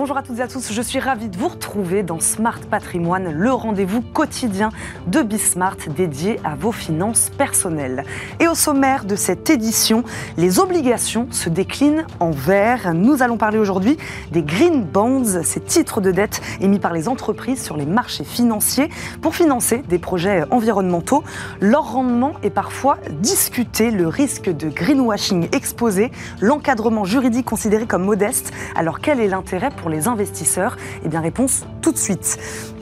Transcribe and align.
Bonjour 0.00 0.16
à 0.16 0.22
toutes 0.22 0.38
et 0.38 0.40
à 0.40 0.48
tous, 0.48 0.72
je 0.72 0.80
suis 0.80 0.98
ravie 0.98 1.28
de 1.28 1.36
vous 1.36 1.48
retrouver 1.48 2.02
dans 2.02 2.20
Smart 2.20 2.58
Patrimoine, 2.58 3.32
le 3.32 3.52
rendez-vous 3.52 4.00
quotidien 4.00 4.70
de 5.08 5.20
Bismart 5.20 5.76
dédié 5.94 6.40
à 6.42 6.54
vos 6.54 6.72
finances 6.72 7.28
personnelles. 7.36 8.06
Et 8.38 8.48
au 8.48 8.54
sommaire 8.54 9.04
de 9.04 9.14
cette 9.14 9.50
édition, 9.50 10.02
les 10.38 10.58
obligations 10.58 11.28
se 11.30 11.50
déclinent 11.50 12.06
en 12.18 12.30
vert. 12.30 12.94
Nous 12.94 13.22
allons 13.22 13.36
parler 13.36 13.58
aujourd'hui 13.58 13.98
des 14.32 14.42
Green 14.42 14.84
Bonds, 14.84 15.42
ces 15.42 15.60
titres 15.60 16.00
de 16.00 16.12
dette 16.12 16.40
émis 16.62 16.78
par 16.78 16.94
les 16.94 17.06
entreprises 17.06 17.62
sur 17.62 17.76
les 17.76 17.84
marchés 17.84 18.24
financiers 18.24 18.88
pour 19.20 19.34
financer 19.34 19.82
des 19.86 19.98
projets 19.98 20.44
environnementaux. 20.50 21.24
Leur 21.60 21.92
rendement 21.92 22.32
est 22.42 22.48
parfois 22.48 22.96
discuté, 23.20 23.90
le 23.90 24.08
risque 24.08 24.48
de 24.48 24.70
greenwashing 24.70 25.50
exposé, 25.52 26.10
l'encadrement 26.40 27.04
juridique 27.04 27.44
considéré 27.44 27.84
comme 27.84 28.04
modeste. 28.04 28.50
Alors 28.74 29.00
quel 29.00 29.20
est 29.20 29.28
l'intérêt 29.28 29.68
pour 29.68 29.89
les 29.90 30.08
investisseurs 30.08 30.76
Eh 31.04 31.08
bien, 31.08 31.20
réponse 31.20 31.66
tout 31.82 31.92
de 31.92 31.98
suite. 31.98 32.38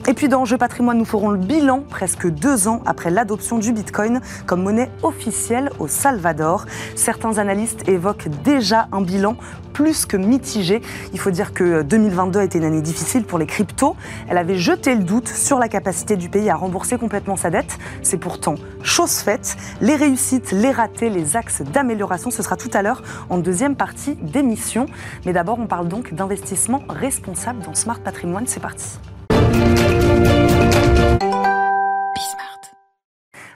Et 0.07 0.13
puis 0.13 0.27
dans 0.27 0.45
Jeux 0.45 0.57
patrimoine, 0.57 0.97
nous 0.97 1.05
ferons 1.05 1.29
le 1.29 1.37
bilan 1.37 1.83
presque 1.87 2.27
deux 2.27 2.67
ans 2.67 2.81
après 2.85 3.11
l'adoption 3.11 3.59
du 3.59 3.71
Bitcoin 3.73 4.21
comme 4.45 4.63
monnaie 4.63 4.89
officielle 5.03 5.69
au 5.77 5.87
Salvador. 5.87 6.65
Certains 6.95 7.37
analystes 7.37 7.87
évoquent 7.87 8.29
déjà 8.43 8.87
un 8.91 9.01
bilan 9.01 9.35
plus 9.73 10.05
que 10.05 10.17
mitigé. 10.17 10.81
Il 11.13 11.19
faut 11.19 11.31
dire 11.31 11.53
que 11.53 11.83
2022 11.83 12.39
a 12.39 12.43
été 12.43 12.57
une 12.57 12.63
année 12.63 12.81
difficile 12.81 13.23
pour 13.23 13.37
les 13.37 13.45
cryptos. 13.45 13.95
Elle 14.27 14.37
avait 14.37 14.57
jeté 14.57 14.95
le 14.95 15.03
doute 15.03 15.27
sur 15.27 15.59
la 15.59 15.69
capacité 15.69 16.17
du 16.17 16.27
pays 16.27 16.49
à 16.49 16.55
rembourser 16.55 16.97
complètement 16.97 17.35
sa 17.35 17.49
dette. 17.49 17.77
C'est 18.01 18.17
pourtant 18.17 18.55
chose 18.81 19.17
faite. 19.19 19.57
Les 19.79 19.95
réussites, 19.95 20.51
les 20.51 20.71
ratés, 20.71 21.09
les 21.09 21.37
axes 21.37 21.61
d'amélioration, 21.61 22.31
ce 22.31 22.41
sera 22.41 22.55
tout 22.55 22.71
à 22.73 22.81
l'heure 22.81 23.03
en 23.29 23.37
deuxième 23.37 23.75
partie 23.75 24.15
d'émission. 24.15 24.87
Mais 25.25 25.33
d'abord, 25.33 25.59
on 25.59 25.67
parle 25.67 25.87
donc 25.87 26.13
d'investissement 26.13 26.83
responsable 26.89 27.63
dans 27.63 27.73
Smart 27.73 27.99
Patrimoine. 27.99 28.47
C'est 28.47 28.61
parti. 28.61 28.99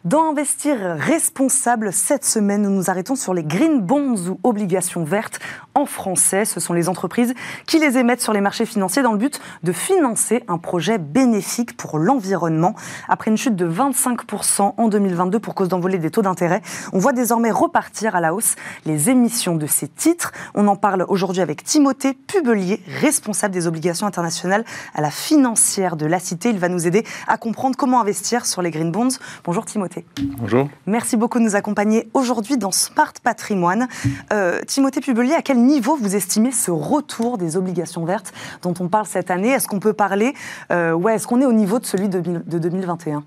Dans 0.03 0.31
Investir 0.31 0.97
responsable, 0.97 1.93
cette 1.93 2.25
semaine, 2.25 2.63
nous 2.63 2.69
nous 2.71 2.89
arrêtons 2.89 3.15
sur 3.15 3.33
les 3.33 3.45
green 3.45 3.79
bonds 3.79 4.17
ou 4.27 4.37
obligations 4.43 5.05
vertes 5.05 5.39
en 5.75 5.85
français. 5.85 6.45
Ce 6.45 6.59
sont 6.59 6.73
les 6.73 6.89
entreprises 6.89 7.33
qui 7.67 7.79
les 7.79 7.97
émettent 7.97 8.21
sur 8.21 8.33
les 8.33 8.41
marchés 8.41 8.65
financiers 8.65 9.01
dans 9.01 9.11
le 9.11 9.17
but 9.17 9.39
de 9.63 9.71
financer 9.71 10.43
un 10.47 10.57
projet 10.57 10.97
bénéfique 10.97 11.75
pour 11.77 11.97
l'environnement. 11.97 12.75
Après 13.07 13.31
une 13.31 13.37
chute 13.37 13.55
de 13.55 13.69
25% 13.69 14.73
en 14.77 14.87
2022 14.87 15.39
pour 15.39 15.55
cause 15.55 15.69
d'envolée 15.69 15.97
des 15.97 16.11
taux 16.11 16.21
d'intérêt, 16.21 16.61
on 16.91 16.99
voit 16.99 17.13
désormais 17.13 17.51
repartir 17.51 18.15
à 18.15 18.21
la 18.21 18.33
hausse 18.33 18.55
les 18.85 19.09
émissions 19.09 19.55
de 19.55 19.67
ces 19.67 19.87
titres. 19.87 20.31
On 20.55 20.67
en 20.67 20.75
parle 20.75 21.05
aujourd'hui 21.07 21.41
avec 21.41 21.63
Timothée 21.63 22.13
Pubelier, 22.13 22.81
responsable 22.99 23.53
des 23.53 23.67
obligations 23.67 24.07
internationales 24.07 24.65
à 24.93 25.01
la 25.01 25.11
financière 25.11 25.95
de 25.95 26.05
la 26.05 26.19
Cité. 26.19 26.49
Il 26.49 26.59
va 26.59 26.69
nous 26.69 26.87
aider 26.87 27.05
à 27.27 27.37
comprendre 27.37 27.75
comment 27.75 27.99
investir 27.99 28.45
sur 28.45 28.61
les 28.61 28.71
green 28.71 28.91
bonds. 28.91 29.09
Bonjour 29.43 29.65
Timothée. 29.65 30.05
Bonjour. 30.37 30.69
Merci 30.85 31.17
beaucoup 31.17 31.39
de 31.39 31.43
nous 31.43 31.55
accompagner 31.55 32.09
aujourd'hui 32.13 32.57
dans 32.57 32.71
Smart 32.71 33.13
Patrimoine. 33.23 33.87
Euh, 34.31 34.61
Timothée 34.67 35.01
Pubelier, 35.01 35.33
à 35.33 35.41
quel 35.41 35.62
niveau 35.63 35.95
vous 35.95 36.15
estimez 36.15 36.51
ce 36.51 36.71
retour 36.71 37.37
des 37.37 37.57
obligations 37.57 38.05
vertes 38.05 38.33
dont 38.61 38.73
on 38.79 38.87
parle 38.87 39.05
cette 39.05 39.31
année? 39.31 39.49
Est-ce 39.49 39.67
qu'on 39.67 39.79
peut 39.79 39.93
parler, 39.93 40.33
euh, 40.71 41.07
est-ce 41.07 41.27
qu'on 41.27 41.41
est 41.41 41.45
au 41.45 41.53
niveau 41.53 41.79
de 41.79 41.85
celui 41.85 42.09
de 42.09 42.19
2021 42.19 43.23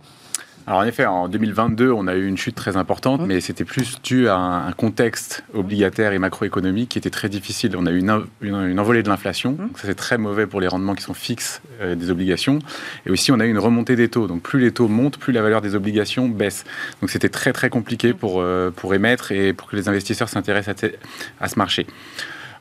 alors 0.66 0.80
en 0.80 0.84
effet, 0.84 1.06
en 1.06 1.28
2022, 1.28 1.92
on 1.92 2.08
a 2.08 2.16
eu 2.16 2.26
une 2.26 2.36
chute 2.36 2.56
très 2.56 2.76
importante, 2.76 3.20
mmh. 3.20 3.26
mais 3.26 3.40
c'était 3.40 3.64
plus 3.64 4.02
dû 4.02 4.28
à 4.28 4.36
un 4.36 4.72
contexte 4.72 5.44
obligataire 5.54 6.12
et 6.12 6.18
macroéconomique 6.18 6.88
qui 6.88 6.98
était 6.98 7.10
très 7.10 7.28
difficile. 7.28 7.76
On 7.76 7.86
a 7.86 7.92
eu 7.92 7.98
une, 7.98 8.24
une, 8.40 8.80
envolée 8.80 9.04
de 9.04 9.08
l'inflation, 9.08 9.52
mmh. 9.52 9.68
ça 9.76 9.82
c'est 9.86 9.94
très 9.94 10.18
mauvais 10.18 10.48
pour 10.48 10.60
les 10.60 10.66
rendements 10.66 10.96
qui 10.96 11.04
sont 11.04 11.14
fixes 11.14 11.62
euh, 11.80 11.94
des 11.94 12.10
obligations. 12.10 12.58
Et 13.06 13.10
aussi, 13.10 13.30
on 13.30 13.38
a 13.38 13.46
eu 13.46 13.50
une 13.50 13.60
remontée 13.60 13.94
des 13.94 14.08
taux. 14.08 14.26
Donc 14.26 14.42
plus 14.42 14.58
les 14.58 14.72
taux 14.72 14.88
montent, 14.88 15.18
plus 15.18 15.32
la 15.32 15.42
valeur 15.42 15.60
des 15.60 15.76
obligations 15.76 16.28
baisse. 16.28 16.64
Donc 17.00 17.10
c'était 17.10 17.28
très 17.28 17.52
très 17.52 17.70
compliqué 17.70 18.12
pour, 18.12 18.40
euh, 18.40 18.72
pour 18.74 18.92
émettre 18.92 19.30
et 19.30 19.52
pour 19.52 19.68
que 19.68 19.76
les 19.76 19.88
investisseurs 19.88 20.28
s'intéressent 20.28 20.82
à, 20.82 21.44
à 21.44 21.48
ce 21.48 21.58
marché. 21.58 21.86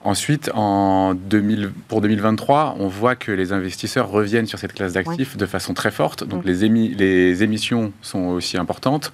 Ensuite, 0.05 0.51
en 0.53 1.15
2000, 1.15 1.71
pour 1.87 1.99
2023, 1.99 2.75
on 2.79 2.87
voit 2.87 3.15
que 3.15 3.31
les 3.31 3.53
investisseurs 3.53 4.07
reviennent 4.07 4.45
sur 4.45 4.59
cette 4.59 4.73
classe 4.73 4.93
d'actifs 4.93 5.35
de 5.35 5.45
façon 5.47 5.73
très 5.73 5.89
forte. 5.89 6.23
Donc 6.23 6.45
les, 6.45 6.69
les 6.69 7.43
émissions 7.43 7.91
sont 8.03 8.25
aussi 8.25 8.55
importantes. 8.55 9.11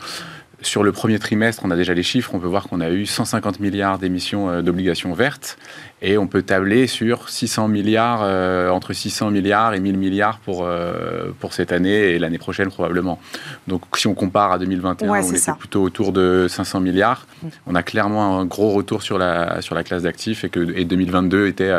Sur 0.62 0.84
le 0.84 0.92
premier 0.92 1.18
trimestre, 1.18 1.64
on 1.66 1.72
a 1.72 1.78
déjà 1.78 1.94
les 1.94 2.04
chiffres, 2.04 2.36
on 2.36 2.40
peut 2.40 2.48
voir 2.48 2.68
qu'on 2.68 2.82
a 2.82 2.90
eu 2.90 3.06
150 3.06 3.62
milliards 3.62 4.00
d'émissions 4.00 4.50
euh, 4.50 4.62
d'obligations 4.62 5.14
vertes 5.14 5.58
et 6.02 6.18
on 6.18 6.28
peut 6.28 6.42
tabler 6.42 6.88
sur 6.88 7.30
600 7.30 7.68
milliards, 7.68 8.22
euh, 8.24 8.70
entre 8.70 8.94
600 8.94 9.32
milliards 9.32 9.74
et 9.74 9.80
1000 9.80 9.98
milliards 9.98 10.40
pour, 10.40 10.64
euh, 10.64 11.32
pour 11.40 11.54
cette 11.54 11.72
année 11.72 11.92
et 11.92 12.20
l'année 12.20 12.38
prochaine 12.38 12.70
probablement. 12.70 13.20
Donc 13.68 13.84
si 13.96 14.08
on 14.08 14.14
compare 14.14 14.52
à 14.52 14.60
2021, 14.60 15.10
on 15.10 15.16
était 15.16 15.52
plutôt 15.54 15.84
autour 15.84 16.12
de 16.12 16.48
500 16.50 16.80
milliards. 16.80 17.28
Mm. 17.44 17.48
On 17.68 17.76
a 17.76 17.84
clairement 17.84 18.40
un 18.40 18.46
gros 18.46 18.72
retour 18.72 19.04
sur 19.04 19.18
la, 19.18 19.62
sur 19.62 19.76
la 19.76 19.84
classe 19.84 20.04
d'actifs 20.04 20.44
et 20.44 20.50
que 20.50 20.62
et 20.76 20.86
2022 20.86 21.48
était 21.48 21.72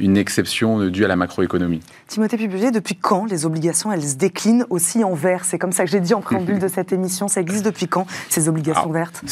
une 0.00 0.16
exception 0.16 0.88
due 0.88 1.04
à 1.04 1.08
la 1.08 1.16
macroéconomie. 1.16 1.80
Timothée 2.08 2.36
Pubelier, 2.36 2.70
depuis 2.70 2.96
quand 2.96 3.24
les 3.24 3.46
obligations, 3.46 3.92
elles 3.92 4.04
se 4.04 4.16
déclinent 4.16 4.66
aussi 4.68 5.04
en 5.04 5.14
vert? 5.14 5.44
C'est 5.44 5.58
comme 5.58 5.72
ça 5.72 5.84
que 5.84 5.90
j'ai 5.90 6.00
dit 6.00 6.14
en 6.14 6.20
préambule 6.20 6.58
de 6.60 6.68
cette 6.68 6.92
émission. 6.92 7.28
Ça 7.28 7.40
existe 7.40 7.64
depuis 7.64 7.88
quand 7.88 8.06
ces 8.28 8.48
obligations 8.48 8.90
vertes? 8.90 9.22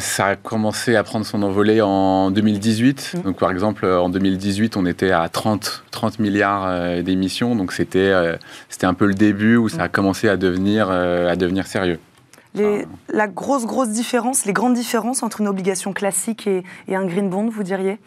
Ça 0.00 0.26
a 0.26 0.36
commencé 0.36 0.96
à 0.96 1.02
prendre 1.02 1.24
son 1.24 1.42
envolée 1.42 1.80
en 1.80 2.30
2018. 2.30 3.14
Mm. 3.14 3.22
Donc, 3.22 3.38
par 3.38 3.50
exemple, 3.50 3.86
en 3.86 4.08
2018, 4.08 4.76
on 4.76 4.86
était 4.86 5.10
à 5.10 5.28
30, 5.28 5.84
30 5.90 6.18
milliards 6.18 6.66
euh, 6.66 7.02
d'émissions. 7.02 7.56
Donc, 7.56 7.72
c'était 7.72 7.98
euh, 7.98 8.36
c'était 8.68 8.86
un 8.86 8.94
peu 8.94 9.06
le 9.06 9.14
début 9.14 9.56
où 9.56 9.68
ça 9.68 9.84
a 9.84 9.88
mm. 9.88 9.90
commencé 9.90 10.28
à 10.28 10.36
devenir, 10.36 10.88
euh, 10.90 11.30
à 11.30 11.36
devenir 11.36 11.66
sérieux. 11.66 11.98
Les, 12.54 12.84
la 13.08 13.28
grosse, 13.28 13.64
grosse 13.64 13.90
différence, 13.90 14.44
les 14.44 14.52
grandes 14.52 14.74
différences 14.74 15.22
entre 15.22 15.40
une 15.40 15.46
obligation 15.46 15.92
classique 15.92 16.48
et, 16.48 16.64
un 16.88 17.06
green 17.06 17.30
bond, 17.30 17.48
vous 17.48 17.62
diriez? 17.62 17.98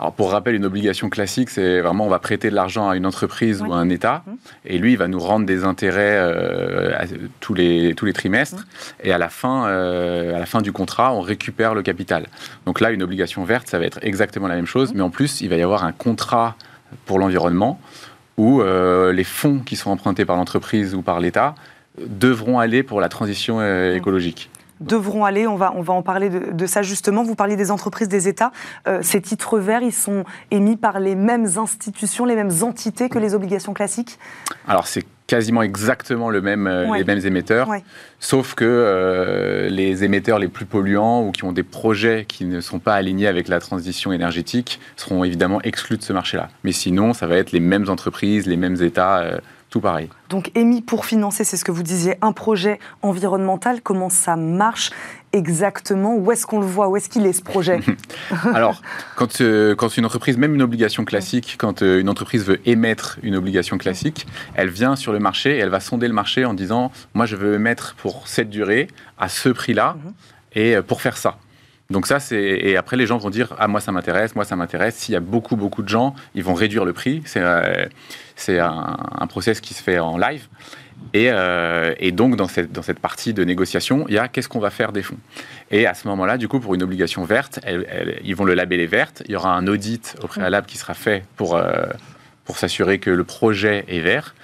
Alors, 0.00 0.12
pour 0.12 0.32
rappel, 0.32 0.56
une 0.56 0.64
obligation 0.64 1.08
classique, 1.08 1.50
c'est 1.50 1.80
vraiment 1.80 2.06
on 2.06 2.08
va 2.08 2.18
prêter 2.18 2.50
de 2.50 2.54
l'argent 2.54 2.88
à 2.88 2.96
une 2.96 3.06
entreprise 3.06 3.62
ou 3.62 3.72
à 3.72 3.76
un 3.76 3.88
État, 3.88 4.24
mmh. 4.26 4.32
et 4.66 4.78
lui, 4.78 4.92
il 4.92 4.98
va 4.98 5.06
nous 5.06 5.20
rendre 5.20 5.46
des 5.46 5.64
intérêts 5.64 6.16
euh, 6.18 7.04
tous, 7.38 7.54
les, 7.54 7.94
tous 7.94 8.04
les 8.04 8.12
trimestres, 8.12 8.62
mmh. 8.62 9.06
et 9.06 9.12
à 9.12 9.18
la, 9.18 9.28
fin, 9.28 9.68
euh, 9.68 10.34
à 10.34 10.40
la 10.40 10.46
fin 10.46 10.62
du 10.62 10.72
contrat, 10.72 11.14
on 11.14 11.20
récupère 11.20 11.74
le 11.74 11.82
capital. 11.82 12.26
Donc 12.66 12.80
là, 12.80 12.90
une 12.90 13.04
obligation 13.04 13.44
verte, 13.44 13.68
ça 13.68 13.78
va 13.78 13.84
être 13.84 14.00
exactement 14.02 14.48
la 14.48 14.56
même 14.56 14.66
chose, 14.66 14.92
mmh. 14.92 14.96
mais 14.96 15.02
en 15.02 15.10
plus, 15.10 15.40
il 15.40 15.48
va 15.48 15.56
y 15.56 15.62
avoir 15.62 15.84
un 15.84 15.92
contrat 15.92 16.56
pour 17.06 17.18
l'environnement 17.20 17.80
où 18.36 18.60
euh, 18.60 19.12
les 19.12 19.24
fonds 19.24 19.60
qui 19.60 19.76
sont 19.76 19.90
empruntés 19.90 20.24
par 20.24 20.36
l'entreprise 20.36 20.94
ou 20.94 21.02
par 21.02 21.20
l'État 21.20 21.54
devront 21.98 22.58
aller 22.58 22.82
pour 22.82 23.00
la 23.00 23.08
transition 23.08 23.60
euh, 23.60 23.94
écologique 23.94 24.50
devront 24.80 25.24
aller. 25.24 25.46
On 25.46 25.54
va, 25.54 25.72
on 25.76 25.80
va 25.80 25.92
en 25.92 26.02
parler 26.02 26.28
de, 26.28 26.66
ça 26.66 26.82
justement. 26.82 27.22
Vous 27.22 27.36
parliez 27.36 27.54
des 27.54 27.70
entreprises, 27.70 28.08
des 28.08 28.26
États. 28.26 28.50
Euh, 28.88 28.98
ces 29.00 29.20
titres 29.20 29.60
verts, 29.60 29.82
ils 29.82 29.92
sont 29.92 30.24
émis 30.50 30.76
par 30.76 30.98
les 30.98 31.14
mêmes 31.14 31.46
institutions, 31.56 32.24
les 32.24 32.34
mêmes 32.34 32.50
entités 32.62 33.08
que 33.08 33.20
les 33.20 33.32
obligations 33.32 33.74
classiques? 33.74 34.18
Alors, 34.66 34.88
c'est 34.88 35.04
quasiment 35.28 35.62
exactement 35.62 36.30
le 36.30 36.40
même, 36.40 36.66
euh, 36.66 36.96
les 36.96 37.04
mêmes 37.04 37.24
émetteurs, 37.24 37.68
sauf 38.18 38.54
que 38.54 39.68
les 39.70 40.02
émetteurs 40.02 40.40
les 40.40 40.48
plus 40.48 40.66
polluants 40.66 41.22
ou 41.28 41.30
qui 41.30 41.44
ont 41.44 41.52
des 41.52 41.62
projets 41.62 42.24
qui 42.26 42.44
ne 42.44 42.60
sont 42.60 42.80
pas 42.80 42.94
alignés 42.94 43.28
avec 43.28 43.46
la 43.46 43.60
transition 43.60 44.12
énergétique 44.12 44.80
seront 44.96 45.22
évidemment 45.22 45.62
exclus 45.62 45.96
de 45.96 46.02
ce 46.02 46.12
marché-là. 46.12 46.48
Mais 46.64 46.72
sinon, 46.72 47.12
ça 47.12 47.28
va 47.28 47.36
être 47.36 47.52
les 47.52 47.60
mêmes 47.60 47.88
entreprises, 47.88 48.48
les 48.48 48.56
mêmes 48.56 48.82
États 48.82 49.38
tout 49.72 49.80
pareil. 49.80 50.10
Donc 50.28 50.52
émis 50.54 50.82
pour 50.82 51.06
financer, 51.06 51.44
c'est 51.44 51.56
ce 51.56 51.64
que 51.64 51.72
vous 51.72 51.82
disiez, 51.82 52.16
un 52.20 52.32
projet 52.32 52.78
environnemental, 53.00 53.80
comment 53.80 54.10
ça 54.10 54.36
marche 54.36 54.90
exactement? 55.32 56.14
Où 56.14 56.30
est-ce 56.30 56.44
qu'on 56.44 56.60
le 56.60 56.66
voit? 56.66 56.88
Où 56.88 56.96
est-ce 56.98 57.08
qu'il 57.08 57.24
est 57.24 57.32
ce 57.32 57.42
projet? 57.42 57.80
Alors, 58.54 58.82
quand, 59.16 59.40
euh, 59.40 59.74
quand 59.74 59.96
une 59.96 60.04
entreprise, 60.04 60.36
même 60.36 60.54
une 60.54 60.60
obligation 60.60 61.06
classique, 61.06 61.56
quand 61.58 61.80
euh, 61.80 62.00
une 62.00 62.10
entreprise 62.10 62.44
veut 62.44 62.60
émettre 62.68 63.18
une 63.22 63.34
obligation 63.34 63.78
classique, 63.78 64.26
elle 64.54 64.68
vient 64.68 64.94
sur 64.94 65.14
le 65.14 65.20
marché 65.20 65.56
et 65.56 65.58
elle 65.58 65.70
va 65.70 65.80
sonder 65.80 66.06
le 66.06 66.14
marché 66.14 66.44
en 66.44 66.52
disant, 66.52 66.92
moi 67.14 67.24
je 67.24 67.36
veux 67.36 67.54
émettre 67.54 67.94
pour 67.96 68.28
cette 68.28 68.50
durée, 68.50 68.88
à 69.18 69.30
ce 69.30 69.48
prix-là, 69.48 69.96
mhm. 69.96 70.12
et 70.54 70.76
euh, 70.76 70.82
pour 70.82 71.00
faire 71.00 71.16
ça. 71.16 71.38
Donc 71.92 72.06
ça, 72.06 72.18
c'est 72.18 72.42
et 72.42 72.76
après 72.76 72.96
les 72.96 73.06
gens 73.06 73.18
vont 73.18 73.30
dire 73.30 73.54
ah 73.58 73.68
moi 73.68 73.80
ça 73.80 73.92
m'intéresse, 73.92 74.34
moi 74.34 74.44
ça 74.44 74.56
m'intéresse. 74.56 74.96
S'il 74.96 75.12
y 75.12 75.16
a 75.16 75.20
beaucoup 75.20 75.56
beaucoup 75.56 75.82
de 75.82 75.88
gens, 75.88 76.14
ils 76.34 76.42
vont 76.42 76.54
réduire 76.54 76.84
le 76.84 76.92
prix. 76.92 77.22
C'est 77.26 77.42
euh, 77.42 77.86
c'est 78.34 78.58
un, 78.58 79.26
process 79.28 79.60
qui 79.60 79.74
se 79.74 79.82
fait 79.82 79.98
en 79.98 80.16
live. 80.18 80.48
Et, 81.14 81.28
euh, 81.30 81.94
et, 81.98 82.12
donc, 82.12 82.36
dans 82.36 82.48
cette, 82.48 82.72
dans 82.72 82.82
cette 82.82 83.00
partie 83.00 83.34
de 83.34 83.44
négociation, 83.44 84.06
il 84.08 84.14
y 84.14 84.18
a 84.18 84.28
qu'est-ce 84.28 84.48
qu'on 84.48 84.60
va 84.60 84.70
faire 84.70 84.92
des 84.92 85.02
fonds. 85.02 85.18
Et 85.70 85.86
à 85.86 85.94
ce 85.94 86.08
moment-là, 86.08 86.38
du 86.38 86.48
coup, 86.48 86.60
pour 86.60 86.74
une 86.74 86.82
obligation 86.82 87.24
verte, 87.24 87.60
ils 88.24 88.34
vont 88.34 88.44
le 88.44 88.54
labeller 88.54 88.86
verte. 88.86 89.22
Il 89.26 89.32
y 89.32 89.36
aura 89.36 89.54
un 89.54 89.66
audit 89.66 90.16
au 90.22 90.26
préalable 90.28 90.66
qui 90.66 90.78
sera 90.78 90.94
fait 90.94 91.24
pour, 91.36 91.56
euh, 91.56 91.86
pour 92.44 92.56
s'assurer 92.56 92.98
que 92.98 93.10
le 93.10 93.24
projet 93.24 93.84
est 93.88 94.00
vert. 94.00 94.34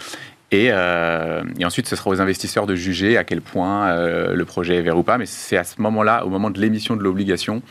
Euh, 0.55 1.43
et, 1.59 1.65
ensuite, 1.65 1.87
ce 1.87 1.97
sera 1.97 2.11
aux 2.11 2.21
investisseurs 2.21 2.67
de 2.67 2.75
juger 2.75 3.17
à 3.17 3.25
quel 3.25 3.41
point 3.41 3.89
euh, 3.89 4.35
le 4.35 4.45
projet 4.45 4.77
est 4.77 4.83
vert 4.83 4.97
ou 4.97 5.03
pas. 5.03 5.19
Mais 5.19 5.27
c'est 5.27 5.57
à 5.57 5.65
ce 5.65 5.81
moment-là, 5.81 6.25
au 6.25 6.31
moment 6.31 6.51
de 6.51 6.61
l'émission 6.61 6.97
de 6.97 7.03
l'obligation, 7.03 7.63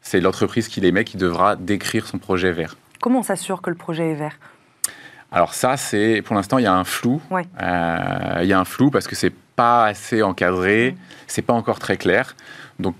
c'est 0.00 0.20
l'entreprise 0.20 0.68
qui 0.68 0.80
l'émet 0.80 1.04
qui 1.04 1.16
devra 1.16 1.56
décrire 1.56 2.06
son 2.06 2.18
projet 2.18 2.52
vert. 2.52 2.76
Comment 3.00 3.20
on 3.20 3.22
s'assure 3.22 3.62
que 3.62 3.70
le 3.70 3.76
projet 3.76 4.10
est 4.10 4.14
vert? 4.14 4.38
Alors 5.30 5.54
ça, 5.54 5.76
c'est 5.76 6.22
pour 6.22 6.36
l'instant, 6.36 6.58
il 6.58 6.64
y 6.64 6.66
a 6.66 6.74
un 6.74 6.84
flou. 6.84 7.20
Euh, 7.32 8.38
il 8.42 8.48
y 8.48 8.52
a 8.52 8.58
un 8.58 8.64
flou 8.64 8.90
parce 8.90 9.06
que 9.06 9.14
c'est 9.14 9.32
pas 9.56 9.86
assez 9.86 10.22
encadré, 10.22 10.92
mm. 10.92 10.96
c'est 11.26 11.42
pas 11.42 11.52
encore 11.52 11.78
très 11.78 11.96
clair. 11.96 12.34
Donc 12.78 12.94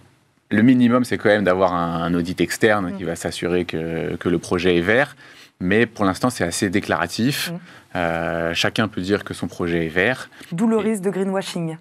le 0.51 0.63
minimum, 0.63 1.05
c'est 1.05 1.19
quand 1.19 1.29
même 1.29 1.45
d'avoir 1.45 1.75
un, 1.75 2.13
audit 2.15 2.41
externe 2.41 2.97
qui 2.97 3.05
va 3.05 3.17
s'assurer 3.17 3.65
que, 3.65 4.17
que, 4.17 4.29
le 4.29 4.39
projet 4.39 4.79
est 4.79 4.83
vert. 4.83 5.15
Mais 5.61 5.87
pour 5.87 6.05
l'instant, 6.05 6.31
c'est 6.31 6.45
assez 6.45 6.71
déclaratif. 6.71 7.53
Euh, 7.97 8.55
chacun 8.55 8.87
peut 8.89 9.01
dire 9.01 9.25
que 9.25 9.35
son 9.35 9.49
projet 9.49 9.87
est 9.87 9.91
vert. 9.91 10.31
D'où 10.53 10.69
le 10.69 10.77
risque 10.77 11.03
de 11.03 11.11
greenwashing. 11.11 11.77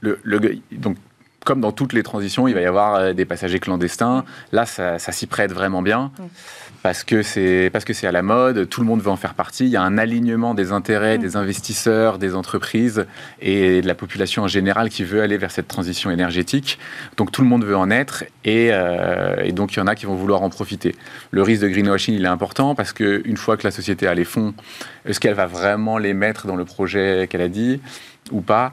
Le, 0.00 0.20
donc, 0.72 0.96
comme 1.44 1.60
dans 1.60 1.72
toutes 1.72 1.92
les 1.92 2.02
transitions, 2.02 2.48
il 2.48 2.54
va 2.54 2.60
y 2.60 2.66
avoir 2.66 2.94
euh, 2.96 3.12
des 3.12 3.24
passagers 3.24 3.60
clandestins. 3.60 4.24
Là, 4.52 4.66
ça, 4.66 4.98
s'y 4.98 5.26
prête 5.26 5.52
vraiment 5.52 5.82
bien. 5.82 6.12
Parce 6.82 7.04
que 7.04 7.22
c'est 7.22 7.68
parce 7.72 7.84
que 7.84 7.92
c'est 7.92 8.06
à 8.06 8.12
la 8.12 8.22
mode, 8.22 8.68
tout 8.68 8.80
le 8.80 8.86
monde 8.86 9.02
veut 9.02 9.10
en 9.10 9.16
faire 9.16 9.34
partie. 9.34 9.66
Il 9.66 9.70
y 9.70 9.76
a 9.76 9.82
un 9.82 9.98
alignement 9.98 10.54
des 10.54 10.72
intérêts 10.72 11.18
des 11.18 11.36
investisseurs, 11.36 12.16
des 12.16 12.34
entreprises 12.34 13.04
et 13.40 13.82
de 13.82 13.86
la 13.86 13.94
population 13.94 14.44
en 14.44 14.48
général 14.48 14.88
qui 14.88 15.04
veut 15.04 15.20
aller 15.20 15.36
vers 15.36 15.50
cette 15.50 15.68
transition 15.68 16.10
énergétique. 16.10 16.78
Donc 17.18 17.32
tout 17.32 17.42
le 17.42 17.48
monde 17.48 17.64
veut 17.64 17.76
en 17.76 17.90
être 17.90 18.24
et, 18.44 18.70
euh, 18.72 19.36
et 19.44 19.52
donc 19.52 19.74
il 19.74 19.78
y 19.78 19.82
en 19.82 19.86
a 19.86 19.94
qui 19.94 20.06
vont 20.06 20.14
vouloir 20.14 20.42
en 20.42 20.48
profiter. 20.48 20.94
Le 21.32 21.42
risque 21.42 21.62
de 21.62 21.68
greenwashing 21.68 22.14
il 22.14 22.24
est 22.24 22.28
important 22.28 22.74
parce 22.74 22.94
que 22.94 23.20
une 23.26 23.36
fois 23.36 23.58
que 23.58 23.66
la 23.66 23.70
société 23.72 24.06
a 24.06 24.14
les 24.14 24.24
fonds, 24.24 24.54
est-ce 25.04 25.20
qu'elle 25.20 25.34
va 25.34 25.46
vraiment 25.46 25.98
les 25.98 26.14
mettre 26.14 26.46
dans 26.46 26.56
le 26.56 26.64
projet 26.64 27.28
qu'elle 27.28 27.42
a 27.42 27.48
dit 27.48 27.80
ou 28.30 28.40
pas? 28.40 28.72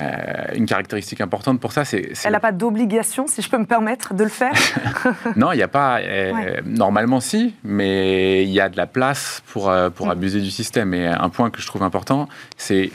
Euh, 0.00 0.46
une 0.54 0.66
caractéristique 0.66 1.20
importante 1.20 1.60
pour 1.60 1.72
ça, 1.72 1.84
c'est... 1.84 2.12
Elle 2.24 2.32
n'a 2.32 2.40
pas 2.40 2.50
d'obligation, 2.50 3.28
si 3.28 3.42
je 3.42 3.48
peux 3.48 3.58
me 3.58 3.64
permettre, 3.64 4.12
de 4.14 4.24
le 4.24 4.30
faire 4.30 4.54
Non, 5.36 5.52
il 5.52 5.56
n'y 5.56 5.62
a 5.62 5.68
pas... 5.68 6.00
Euh, 6.00 6.60
normalement, 6.64 7.20
si, 7.20 7.54
mais 7.62 8.42
il 8.42 8.50
y 8.50 8.60
a 8.60 8.68
de 8.68 8.76
la 8.76 8.86
place 8.86 9.42
pour, 9.46 9.70
euh, 9.70 9.90
pour 9.90 10.06
mm. 10.06 10.10
abuser 10.10 10.40
du 10.40 10.50
système. 10.50 10.94
Et 10.94 11.06
un 11.06 11.28
point 11.28 11.50
que 11.50 11.60
je 11.60 11.66
trouve 11.66 11.84
important, 11.84 12.28
c'est 12.56 12.90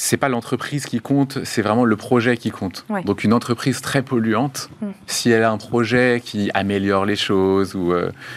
c'est 0.00 0.16
pas 0.16 0.28
l'entreprise 0.28 0.86
qui 0.86 1.00
compte, 1.00 1.44
c'est 1.44 1.62
vraiment 1.62 1.84
le 1.84 1.96
projet 1.96 2.36
qui 2.36 2.50
compte. 2.50 2.86
Donc 3.04 3.24
une 3.24 3.32
entreprise 3.32 3.80
très 3.80 4.02
polluante, 4.02 4.70
mm. 4.80 4.86
si 5.06 5.30
elle 5.30 5.42
a 5.42 5.50
un 5.50 5.58
projet 5.58 6.22
qui 6.24 6.50
améliore 6.54 7.04
les 7.04 7.16
choses 7.16 7.74
ou 7.74 7.92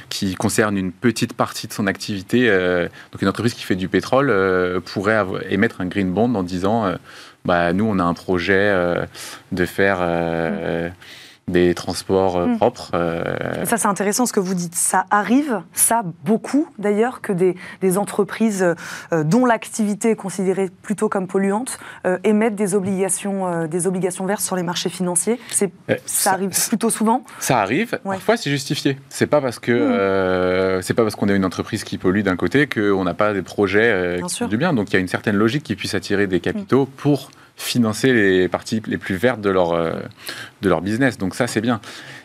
qui 0.09 0.33
concerne 0.35 0.77
une 0.77 0.91
petite 0.91 1.33
partie 1.33 1.67
de 1.67 1.73
son 1.73 1.85
activité, 1.85 2.49
donc 3.11 3.21
une 3.21 3.27
entreprise 3.27 3.53
qui 3.53 3.63
fait 3.63 3.75
du 3.75 3.87
pétrole 3.87 4.33
pourrait 4.85 5.23
émettre 5.49 5.81
un 5.81 5.85
green 5.85 6.11
bond 6.11 6.33
en 6.33 6.43
disant 6.43 6.95
bah, 7.45 7.73
nous, 7.73 7.85
on 7.85 7.99
a 7.99 8.03
un 8.03 8.13
projet 8.13 8.53
euh, 8.53 9.05
de 9.51 9.65
faire 9.65 9.97
euh, 10.01 10.89
des 11.47 11.73
transports 11.73 12.37
euh, 12.37 12.45
hmm. 12.47 12.57
propres. 12.57 12.91
Ça, 13.65 13.77
c'est 13.77 13.87
intéressant 13.87 14.25
ce 14.25 14.33
que 14.33 14.39
vous 14.39 14.53
dites. 14.53 14.75
Ça 14.75 15.05
arrive, 15.09 15.61
ça, 15.73 16.03
beaucoup 16.23 16.67
d'ailleurs, 16.77 17.21
que 17.21 17.33
des, 17.33 17.55
des 17.81 17.97
entreprises 17.97 18.65
dont 19.11 19.45
l'activité 19.45 20.11
est 20.11 20.15
considérée 20.15 20.69
plutôt 20.81 21.09
comme 21.09 21.27
polluante 21.27 21.79
émettent 22.23 22.55
des 22.55 22.75
obligations, 22.75 23.67
des 23.67 23.87
obligations 23.87 24.25
vertes 24.25 24.41
sur 24.41 24.55
les 24.55 24.63
marchés 24.63 24.89
financiers. 24.89 25.39
Ça, 26.05 26.33
arrive 26.33 26.51
plutôt 26.67 26.89
souvent 26.89 27.23
Ça 27.39 27.59
arrive. 27.59 27.99
Parfois, 28.03 28.37
c'est 28.37 28.49
justifié. 28.49 28.97
C'est 29.09 29.27
pas 29.27 29.41
parce 29.41 29.59
que 29.59 30.77
hmm. 30.77 30.81
c'est 30.81 30.93
pas 30.93 31.03
parce 31.03 31.15
qu'on 31.15 31.29
est 31.29 31.35
une 31.35 31.45
entreprise 31.45 31.83
qui 31.83 31.97
pollue 31.97 32.21
d'un 32.21 32.35
côté 32.35 32.67
qu'on 32.67 33.03
n'a 33.03 33.13
pas 33.13 33.33
des 33.33 33.41
projets 33.41 34.19
qui 34.27 34.37
font 34.37 34.47
du 34.47 34.57
bien. 34.57 34.73
Donc, 34.73 34.89
il 34.89 34.93
y 34.93 34.97
a 34.97 34.99
une 34.99 35.07
certaine 35.07 35.35
logique 35.35 35.63
qui 35.63 35.75
puisse 35.75 35.95
attirer 35.95 36.27
des 36.27 36.39
capitaux 36.39 36.85
pour 36.85 37.31
financer 37.61 38.13
les 38.13 38.47
parties 38.47 38.81
les 38.87 38.97
plus 38.97 39.15
vertes 39.15 39.39
de 39.39 39.49
leur, 39.49 39.73
euh, 39.73 39.93
de 40.61 40.69
leur 40.69 40.81
business. 40.81 41.17
Donc 41.17 41.35
ça, 41.35 41.47
c'est 41.47 41.61
bien. 41.61 41.79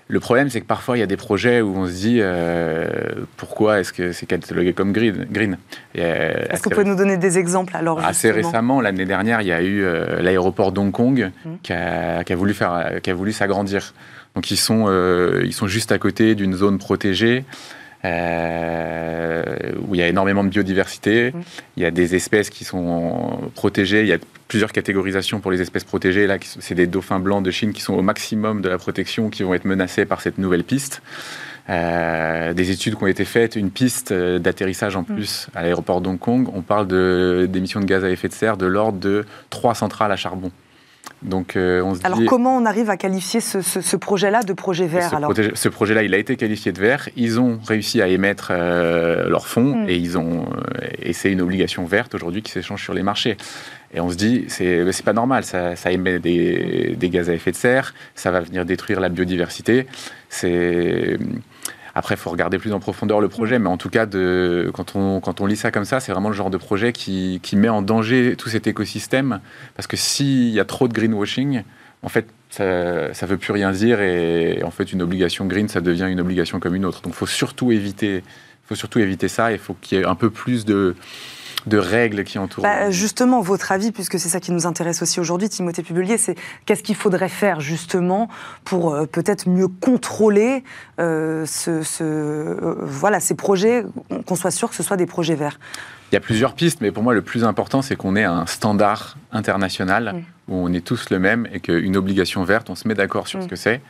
Le 0.08 0.20
problème, 0.20 0.50
c'est 0.50 0.60
que 0.60 0.66
parfois, 0.66 0.96
il 0.96 1.00
y 1.00 1.02
a 1.02 1.06
des 1.06 1.16
projets 1.16 1.60
où 1.60 1.76
on 1.76 1.86
se 1.86 1.92
dit 1.92 2.18
euh, 2.20 2.88
pourquoi 3.36 3.80
est-ce 3.80 3.92
que 3.92 4.12
c'est 4.12 4.26
catalogué 4.26 4.72
comme 4.72 4.92
green, 4.92 5.26
green 5.30 5.58
euh, 5.98 6.44
Est-ce 6.48 6.62
que 6.62 6.68
vous 6.68 6.74
pouvez 6.76 6.88
nous 6.88 6.96
donner 6.96 7.16
des 7.16 7.38
exemples 7.38 7.76
alors 7.76 8.04
Assez 8.04 8.30
récemment, 8.30 8.80
l'année 8.80 9.04
dernière, 9.04 9.40
il 9.42 9.48
y 9.48 9.52
a 9.52 9.62
eu 9.62 9.84
l'aéroport 10.20 10.70
d'Hong 10.70 10.92
Kong 10.92 11.30
mmh. 11.44 11.50
qui, 11.62 11.72
a, 11.72 12.22
qui, 12.22 12.32
a, 12.32 12.36
voulu 12.36 12.54
faire, 12.54 13.00
qui 13.02 13.10
a 13.10 13.14
voulu 13.14 13.32
s'agrandir. 13.32 13.94
Donc 14.36 14.50
ils 14.50 14.56
sont, 14.56 14.86
ils 15.42 15.52
sont 15.52 15.66
juste 15.66 15.90
à 15.90 15.98
côté 15.98 16.36
d'une 16.36 16.54
zone 16.54 16.78
protégée. 16.78 17.44
Où 18.04 19.94
il 19.94 19.98
y 19.98 20.02
a 20.02 20.08
énormément 20.08 20.44
de 20.44 20.48
biodiversité, 20.48 21.32
mmh. 21.32 21.40
il 21.76 21.82
y 21.82 21.86
a 21.86 21.90
des 21.90 22.14
espèces 22.14 22.50
qui 22.50 22.64
sont 22.64 23.50
protégées, 23.54 24.02
il 24.02 24.08
y 24.08 24.12
a 24.12 24.18
plusieurs 24.48 24.72
catégorisations 24.72 25.40
pour 25.40 25.50
les 25.50 25.60
espèces 25.60 25.84
protégées. 25.84 26.26
Là, 26.26 26.38
c'est 26.40 26.74
des 26.74 26.86
dauphins 26.86 27.20
blancs 27.20 27.42
de 27.42 27.50
Chine 27.50 27.72
qui 27.72 27.82
sont 27.82 27.94
au 27.94 28.02
maximum 28.02 28.62
de 28.62 28.68
la 28.68 28.78
protection, 28.78 29.30
qui 29.30 29.42
vont 29.42 29.54
être 29.54 29.64
menacés 29.64 30.04
par 30.04 30.20
cette 30.20 30.38
nouvelle 30.38 30.64
piste. 30.64 31.02
Euh, 31.68 32.52
des 32.52 32.70
études 32.70 32.94
qui 32.94 33.02
ont 33.02 33.08
été 33.08 33.24
faites, 33.24 33.56
une 33.56 33.72
piste 33.72 34.12
euh, 34.12 34.38
d'atterrissage 34.38 34.94
en 34.94 35.02
mm. 35.02 35.06
plus 35.06 35.48
à 35.54 35.62
l'aéroport 35.62 36.00
d'Hong 36.00 36.18
Kong. 36.18 36.48
On 36.54 36.62
parle 36.62 36.86
d'émissions 37.48 37.80
de, 37.80 37.86
gaz 37.86 38.04
à 38.04 38.10
effet 38.10 38.28
de 38.28 38.34
serre 38.34 38.56
de 38.56 38.66
l'ordre 38.66 38.98
de 38.98 39.24
trois 39.50 39.74
centrales 39.74 40.12
à 40.12 40.16
charbon. 40.16 40.52
Donc, 41.22 41.56
euh, 41.56 41.82
on 41.82 41.94
se 41.94 42.04
alors 42.04 42.20
comment 42.26 42.56
on 42.56 42.66
arrive 42.66 42.90
à 42.90 42.96
qualifier 42.96 43.40
ce, 43.40 43.96
projet-là 43.96 44.42
de 44.42 44.52
projet 44.52 44.86
vert 44.86 45.10
Ce, 45.10 45.16
alors 45.16 45.32
ce 45.54 45.68
projet-là, 45.68 46.02
il 46.02 46.14
a 46.14 46.18
été 46.18 46.36
qualifié 46.36 46.72
de 46.72 46.80
vert. 46.80 47.08
Ils 47.16 47.40
ont 47.40 47.58
réussi 47.66 48.02
à 48.02 48.08
émettre 48.08 48.52
leurs 48.52 49.46
fonds 49.46 49.76
mm. 49.76 49.88
et 49.88 49.96
ils 49.96 50.18
ont 50.18 50.46
et 51.00 51.12
c'est 51.12 51.32
une 51.32 51.40
obligation 51.40 51.84
verte 51.84 52.14
aujourd'hui 52.14 52.42
qui 52.42 52.52
s'échange 52.52 52.82
sur 52.82 52.94
les 52.94 53.02
marchés. 53.02 53.36
Et 53.94 54.00
on 54.00 54.10
se 54.10 54.16
dit, 54.16 54.44
c'est 54.48 54.92
c'est 54.92 55.04
pas 55.04 55.12
normal, 55.12 55.44
ça, 55.44 55.74
émet 55.90 56.18
des, 56.18 56.96
gaz 57.00 57.30
à 57.30 57.34
effet 57.34 57.52
de 57.52 57.56
serre, 57.56 57.94
ça 58.14 58.30
va 58.30 58.40
venir 58.40 58.64
détruire 58.64 59.00
la 59.00 59.08
biodiversité. 59.08 59.86
C'est 60.28 61.18
après, 61.96 62.14
il 62.14 62.18
faut 62.18 62.28
regarder 62.28 62.58
plus 62.58 62.74
en 62.74 62.78
profondeur 62.78 63.22
le 63.22 63.28
projet, 63.28 63.58
mais 63.58 63.70
en 63.70 63.78
tout 63.78 63.88
cas, 63.88 64.04
quand, 64.04 64.96
on, 64.96 65.20
quand 65.20 65.40
on 65.40 65.46
lit 65.46 65.56
ça 65.56 65.70
comme 65.70 65.86
ça, 65.86 65.98
c'est 65.98 66.12
vraiment 66.12 66.28
le 66.28 66.34
genre 66.34 66.50
de 66.50 66.58
projet 66.58 66.92
qui, 66.92 67.40
qui, 67.42 67.56
met 67.56 67.70
en 67.70 67.80
danger 67.80 68.36
tout 68.36 68.50
cet 68.50 68.66
écosystème. 68.66 69.40
Parce 69.76 69.86
que 69.86 69.96
s'il 69.96 70.50
y 70.50 70.60
a 70.60 70.66
trop 70.66 70.88
de 70.88 70.92
greenwashing, 70.92 71.62
en 72.02 72.10
fait, 72.10 72.26
ça 72.50 72.64
ne 72.64 73.26
veut 73.26 73.38
plus 73.38 73.52
rien 73.52 73.72
dire 73.72 74.02
et 74.02 74.62
en 74.62 74.70
fait, 74.70 74.92
une 74.92 75.00
obligation 75.00 75.46
green, 75.46 75.68
ça 75.68 75.80
devient 75.80 76.06
une 76.10 76.20
obligation 76.20 76.60
comme 76.60 76.74
une 76.74 76.84
autre. 76.84 77.00
Donc, 77.00 77.14
il 77.14 77.16
faut 77.16 77.24
surtout 77.24 77.72
éviter, 77.72 78.22
faut 78.66 78.74
surtout 78.74 78.98
éviter 78.98 79.28
ça. 79.28 79.50
Il 79.52 79.58
faut 79.58 79.72
qu'il 79.80 79.96
y 79.96 80.00
ait 80.02 80.04
un 80.04 80.16
peu 80.16 80.28
plus 80.28 80.66
de 80.66 80.96
de 81.66 81.78
règles 81.78 82.24
qui 82.24 82.38
entourent. 82.38 82.62
Bah, 82.62 82.90
justement, 82.90 83.40
votre 83.40 83.72
avis, 83.72 83.92
puisque 83.92 84.18
c'est 84.18 84.28
ça 84.28 84.40
qui 84.40 84.52
nous 84.52 84.66
intéresse 84.66 85.02
aussi 85.02 85.20
aujourd'hui, 85.20 85.48
Timothée 85.48 85.82
Pubelier, 85.82 86.16
c'est 86.16 86.36
qu'est-ce 86.64 86.82
qu'il 86.82 86.94
faudrait 86.94 87.28
faire 87.28 87.60
justement 87.60 88.28
pour 88.64 88.94
euh, 88.94 89.06
peut-être 89.06 89.48
mieux 89.48 89.68
contrôler 89.68 90.62
euh, 91.00 91.44
ce, 91.46 91.82
euh, 92.00 92.76
voilà, 92.82 93.20
ces 93.20 93.34
projets, 93.34 93.84
qu'on 94.26 94.36
soit 94.36 94.52
sûr 94.52 94.68
que 94.70 94.76
ce 94.76 94.82
soit 94.82 94.96
des 94.96 95.06
projets 95.06 95.34
verts? 95.34 95.58
Il 96.12 96.14
y 96.14 96.18
a 96.18 96.20
plusieurs 96.20 96.54
pistes, 96.54 96.80
mais 96.80 96.92
pour 96.92 97.02
moi, 97.02 97.14
le 97.14 97.22
plus 97.22 97.42
important, 97.42 97.82
c'est 97.82 97.96
qu'on 97.96 98.14
ait 98.14 98.24
un 98.24 98.46
standard 98.46 99.16
international 99.32 100.14
mm. 100.14 100.52
où 100.52 100.56
on 100.56 100.72
est 100.72 100.84
tous 100.84 101.10
le 101.10 101.18
même 101.18 101.48
et 101.52 101.58
qu'une 101.58 101.96
obligation 101.96 102.44
verte, 102.44 102.70
on 102.70 102.76
se 102.76 102.86
met 102.86 102.94
d'accord 102.94 103.26
sur 103.26 103.40
ce 103.40 103.46
mm. 103.46 103.50
que 103.50 103.56
c'est 103.56 103.80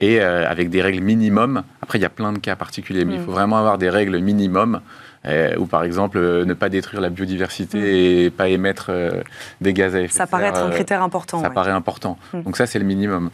et 0.00 0.20
avec 0.20 0.70
des 0.70 0.82
règles 0.82 1.00
minimum. 1.00 1.62
Après, 1.80 1.98
il 1.98 2.02
y 2.02 2.04
a 2.04 2.10
plein 2.10 2.32
de 2.32 2.38
cas 2.38 2.56
particuliers, 2.56 3.04
mais 3.04 3.14
il 3.14 3.20
mm. 3.20 3.24
faut 3.24 3.30
vraiment 3.30 3.58
avoir 3.58 3.78
des 3.78 3.88
règles 3.88 4.18
minimum 4.18 4.80
euh, 5.26 5.56
ou 5.56 5.66
par 5.66 5.84
exemple 5.84 6.18
euh, 6.18 6.44
ne 6.44 6.52
pas 6.52 6.68
détruire 6.68 7.00
la 7.00 7.08
biodiversité 7.08 7.78
mm. 7.78 7.84
et 7.84 8.30
pas 8.30 8.48
émettre 8.48 8.86
euh, 8.90 9.22
des 9.60 9.72
gaz 9.72 9.94
à 9.94 10.00
effet 10.00 10.08
de 10.08 10.12
serre. 10.12 10.26
Ça 10.26 10.30
paraît 10.30 10.48
être 10.48 10.62
un 10.62 10.70
critère 10.70 11.02
important. 11.02 11.40
Ça 11.40 11.50
paraît 11.50 11.70
important. 11.70 12.18
Mm. 12.32 12.42
Donc 12.42 12.56
ça, 12.56 12.66
c'est 12.66 12.78
le 12.78 12.84
minimum. 12.84 13.30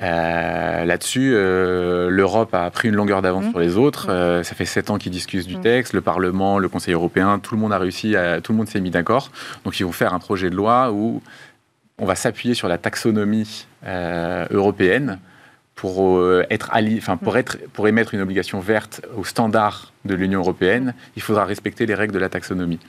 Là-dessus, 0.00 1.30
l'Europe 1.30 2.52
a 2.54 2.68
pris 2.70 2.88
une 2.88 2.96
longueur 2.96 3.22
d'avance 3.22 3.44
mm. 3.44 3.50
sur 3.50 3.60
les 3.60 3.76
autres. 3.76 4.06
ça 4.42 4.54
fait 4.54 4.64
sept 4.64 4.90
ans 4.90 4.98
qu'ils 4.98 5.12
discutent 5.12 5.46
du 5.46 5.60
texte. 5.60 5.92
Le 5.92 6.00
Parlement, 6.00 6.58
le 6.58 6.68
Conseil 6.68 6.94
européen, 6.94 7.38
tout 7.38 7.54
le 7.54 7.60
monde 7.60 7.72
a 7.72 7.78
réussi, 7.78 8.16
à, 8.16 8.40
tout 8.40 8.50
le 8.50 8.58
monde 8.58 8.68
s'est 8.68 8.80
mis 8.80 8.90
d'accord. 8.90 9.30
Donc 9.64 9.78
ils 9.78 9.84
vont 9.84 9.92
faire 9.92 10.12
un 10.12 10.18
projet 10.18 10.50
de 10.50 10.56
loi 10.56 10.90
où 10.90 11.22
on 11.98 12.04
va 12.04 12.16
s'appuyer 12.16 12.54
sur 12.54 12.66
la 12.66 12.78
taxonomie 12.78 13.66
européenne 13.86 15.20
pour 15.74 16.18
euh, 16.18 16.44
être 16.50 16.70
enfin 16.98 17.16
pour 17.16 17.34
mm. 17.34 17.38
être 17.38 17.58
pour 17.72 17.88
émettre 17.88 18.14
une 18.14 18.20
obligation 18.20 18.60
verte 18.60 19.02
au 19.16 19.24
standard 19.24 19.92
de 20.04 20.14
l'Union 20.14 20.40
européenne, 20.40 20.94
il 21.16 21.22
faudra 21.22 21.44
respecter 21.44 21.86
les 21.86 21.94
règles 21.94 22.14
de 22.14 22.18
la 22.18 22.28
taxonomie. 22.28 22.80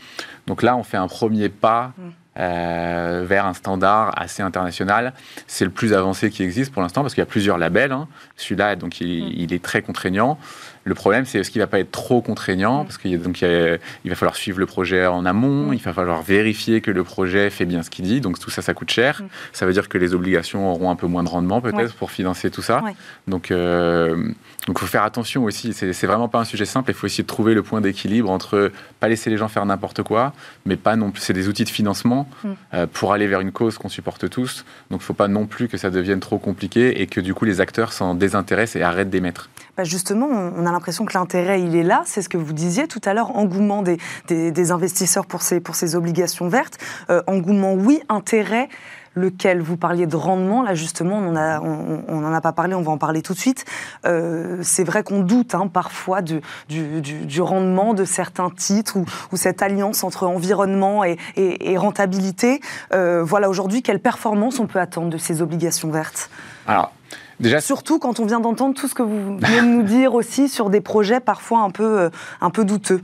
Donc 0.48 0.64
là, 0.64 0.76
on 0.76 0.84
fait 0.84 0.98
un 0.98 1.08
premier 1.08 1.50
pas 1.50 1.94
mm. 1.98 2.02
euh, 2.40 3.26
vers 3.28 3.46
un 3.46 3.54
standard 3.54 4.12
assez 4.20 4.44
international. 4.44 5.14
C'est 5.48 5.66
le 5.66 5.72
plus 5.72 5.94
avancé 5.94 6.30
qui 6.30 6.44
existe 6.44 6.74
pour 6.74 6.82
l'instant 6.82 7.02
parce 7.02 7.14
qu'il 7.14 7.22
y 7.22 7.24
a 7.24 7.28
plusieurs 7.28 7.58
labels. 7.58 7.92
Hein. 7.92 8.08
Celui-là, 8.36 8.76
donc, 8.76 9.00
il, 9.00 9.24
mm. 9.24 9.34
il, 9.36 9.54
est 9.54 9.64
très 9.64 9.82
contraignant. 9.82 10.38
Le 10.86 10.96
problème, 10.96 11.26
c'est 11.26 11.44
ce 11.44 11.52
qu'il 11.52 11.60
ne 11.60 11.64
va 11.66 11.70
pas 11.70 11.80
être 11.80 11.92
trop 11.92 12.22
contraignant, 12.22 12.84
mm. 12.84 12.86
parce 12.86 12.98
qu'il 12.98 13.22
donc 13.22 13.42
il, 13.42 13.80
va 14.10 14.16
falloir 14.16 14.36
suivre 14.36 14.60
le 14.60 14.66
projet 14.66 15.06
en 15.06 15.26
amont, 15.26 15.72
mm. 15.72 15.74
il 15.74 15.82
va 15.82 15.94
falloir 15.94 16.22
vérifier 16.22 16.82
que 16.82 16.92
le 16.92 17.04
projet 17.04 17.50
fait 17.50 17.66
bien 17.66 17.84
ce 17.84 17.90
qu'il 17.90 18.06
dit, 18.06 18.22
donc 18.22 18.40
tout 18.40 18.50
ça, 18.50 18.62
ça 18.62 18.74
coûte 18.74 18.90
cher. 18.90 19.22
Mm. 19.22 19.28
Ça 19.54 19.66
veut 19.66 19.74
dire 19.74 19.88
que 19.90 19.98
les 19.98 20.14
obligations 20.14 20.70
auront 20.70 20.90
un 20.90 20.96
peu 20.96 21.08
moins 21.08 21.24
de 21.24 21.30
rendement 21.30 21.62
peut-être 21.62 21.94
pour 21.94 22.12
financer 22.12 22.52
tout 22.52 22.62
ça. 22.62 22.84
Donc, 23.28 23.52
euh, 23.52 24.30
donc, 24.68 24.80
faut 24.80 24.86
faire 24.86 25.04
attention 25.04 25.44
aussi. 25.44 25.74
C'est 25.74 26.08
vraiment 26.08 26.30
pas 26.30 26.40
un 26.40 26.46
sujet 26.46 26.66
simple. 26.66 26.92
Il 26.92 26.94
faut 26.94 27.08
essayer 27.08 27.24
de 27.24 27.28
trouver 27.28 27.54
le 27.54 27.64
point 27.64 27.82
d'équilibre 27.82 28.30
entre 28.30 28.72
pas 29.00 29.10
laisser 29.10 29.30
les 29.30 29.38
gens 29.38 29.50
faire 29.50 29.66
n'importe 29.66 30.04
quoi, 30.04 30.34
mais 30.66 30.78
pas 30.78 30.96
non 30.96 31.12
plus. 31.12 31.22
C'est 31.22 31.34
des 31.34 31.50
outils 31.50 31.66
de 31.66 31.70
financement 31.70 32.30
euh, 32.74 32.88
pour 32.88 33.12
aller 33.14 33.28
vers 33.28 33.42
une 33.42 33.52
cause 33.52 33.78
qu'on 33.78 33.90
supporte 33.90 34.30
tous. 34.30 34.64
Donc, 34.90 35.02
il 35.02 35.04
faut 35.04 35.14
pas 35.14 35.28
non 35.28 35.48
plus 35.48 35.68
que 35.68 35.78
ça 35.78 35.90
devienne 35.90 36.22
trop 36.22 36.38
compliqué 36.38 37.02
et 37.02 37.08
que 37.08 37.20
du 37.20 37.34
coup 37.34 37.46
les 37.46 37.60
acteurs 37.60 37.92
s'en 37.92 38.16
désintéressent 38.16 38.78
et 38.78 38.84
arrêtent 38.84 39.10
d'émettre. 39.10 39.50
Bah 39.76 39.84
justement, 39.84 40.28
on 40.28 40.66
a 40.68 40.72
l'impression 40.72 41.04
que 41.04 41.18
l'intérêt, 41.18 41.62
il 41.62 41.76
est 41.76 41.84
là. 41.84 42.04
C'est 42.06 42.22
ce 42.22 42.30
que 42.30 42.38
vous 42.38 42.54
disiez 42.54 42.88
tout 42.88 43.02
à 43.06 43.14
l'heure, 43.16 43.36
engouement 43.36 43.82
des, 43.82 43.98
des, 44.28 44.72
investisseurs 44.72 45.26
pour 45.26 45.42
ces, 45.42 45.60
pour 45.60 45.76
ces 45.76 45.96
obligations 45.96 46.48
vertes. 46.48 46.78
Euh, 47.10 47.24
engouement, 47.26 47.74
oui, 47.74 48.00
intérêt 48.08 48.70
lequel 49.16 49.62
vous 49.62 49.78
parliez 49.78 50.08
de 50.08 50.16
rendement, 50.16 50.62
là 50.62 50.74
justement, 50.74 51.18
on 51.18 51.32
n'en 51.32 52.34
a, 52.34 52.38
a, 52.38 52.42
pas 52.42 52.52
parlé, 52.52 52.74
on 52.76 52.82
va 52.82 52.92
en 52.92 52.98
parler 52.98 53.22
tout 53.22 53.34
de 53.34 53.40
suite. 53.40 53.66
Euh, 54.06 54.60
c'est 54.62 54.84
vrai 54.84 55.04
qu'on 55.04 55.22
doute 55.22 55.56
hein, 55.56 55.68
parfois 55.68 56.22
du, 56.22 56.42
du, 56.70 57.42
rendement 57.42 57.94
de 57.94 58.06
certains 58.06 58.50
titres 58.50 58.98
ou, 58.98 59.38
cette 59.38 59.62
alliance 59.62 60.04
entre 60.04 60.28
environnement 60.28 61.04
et, 61.04 61.78
rentabilité. 61.78 62.62
Euh, 62.94 63.24
voilà, 63.24 63.50
aujourd'hui, 63.50 63.82
quelle 63.82 64.00
performance 64.00 64.60
on 64.60 64.68
peut 64.68 64.80
attendre 64.80 65.10
de 65.10 65.18
ces 65.18 65.42
obligations 65.42 65.90
vertes 65.90 66.30
Alors, 66.68 66.92
Déjà... 67.40 67.60
Surtout 67.60 68.00
quand 68.00 68.20
on 68.20 68.26
vient 68.26 68.40
d'entendre 68.40 68.76
tout 68.76 68.88
ce 68.88 68.94
que 68.94 69.04
vous 69.04 69.38
venez 69.38 69.62
de 69.62 69.66
nous 69.66 69.84
dire 69.84 70.14
aussi 70.14 70.48
sur 70.48 70.70
des 70.70 70.82
projets 70.82 71.20
parfois 71.20 71.60
un 71.62 71.72
peu, 71.72 72.00
euh, 72.00 72.10
un 72.42 72.52
peu 72.52 72.64
douteux. 72.64 73.02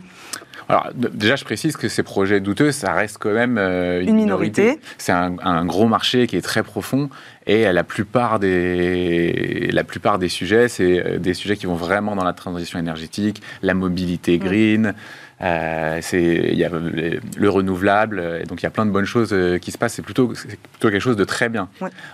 Alors, 0.70 0.90
déjà, 0.94 1.36
je 1.36 1.44
précise 1.44 1.76
que 1.76 1.88
ces 1.88 2.04
projets 2.04 2.40
douteux, 2.40 2.72
ça 2.72 2.94
reste 2.94 3.18
quand 3.20 3.34
même 3.34 3.58
euh, 3.58 4.02
une, 4.02 4.16
minorité. 4.16 4.80
C'est 5.00 5.12
un, 5.12 5.66
gros 5.66 5.88
marché 5.88 6.28
qui 6.28 6.38
est 6.38 6.44
très 6.44 6.62
profond 6.62 7.10
et 7.48 7.72
la 7.74 7.84
plupart 7.84 8.40
des, 8.40 9.70
la 9.74 9.84
plupart 9.84 10.20
des 10.20 10.30
sujets, 10.30 10.68
c'est 10.68 11.04
euh, 11.04 11.18
des 11.18 11.34
sujets 11.34 11.58
qui 11.58 11.66
vont 11.66 11.74
vraiment 11.74 12.16
dans 12.16 12.24
la 12.24 12.34
transition 12.34 12.78
énergétique, 12.78 13.42
la 13.64 13.74
mobilité 13.74 14.38
mm. 14.38 14.40
green. 14.40 14.94
Euh, 15.42 16.02
il 16.14 16.54
y 16.56 16.66
a 16.66 16.70
le 16.70 17.50
renouvelable, 17.50 18.42
et 18.42 18.46
donc 18.46 18.62
il 18.62 18.64
y 18.64 18.68
a 18.68 18.70
plein 18.70 18.86
de 18.86 18.92
bonnes 18.92 19.06
choses 19.06 19.34
qui 19.62 19.72
se 19.72 19.78
passent. 19.78 19.94
C'est 19.94 20.02
plutôt, 20.04 20.28
plutôt 20.28 20.92
quelque 20.92 21.00
chose 21.00 21.16
de 21.16 21.24
très 21.24 21.50
bien. 21.50 21.70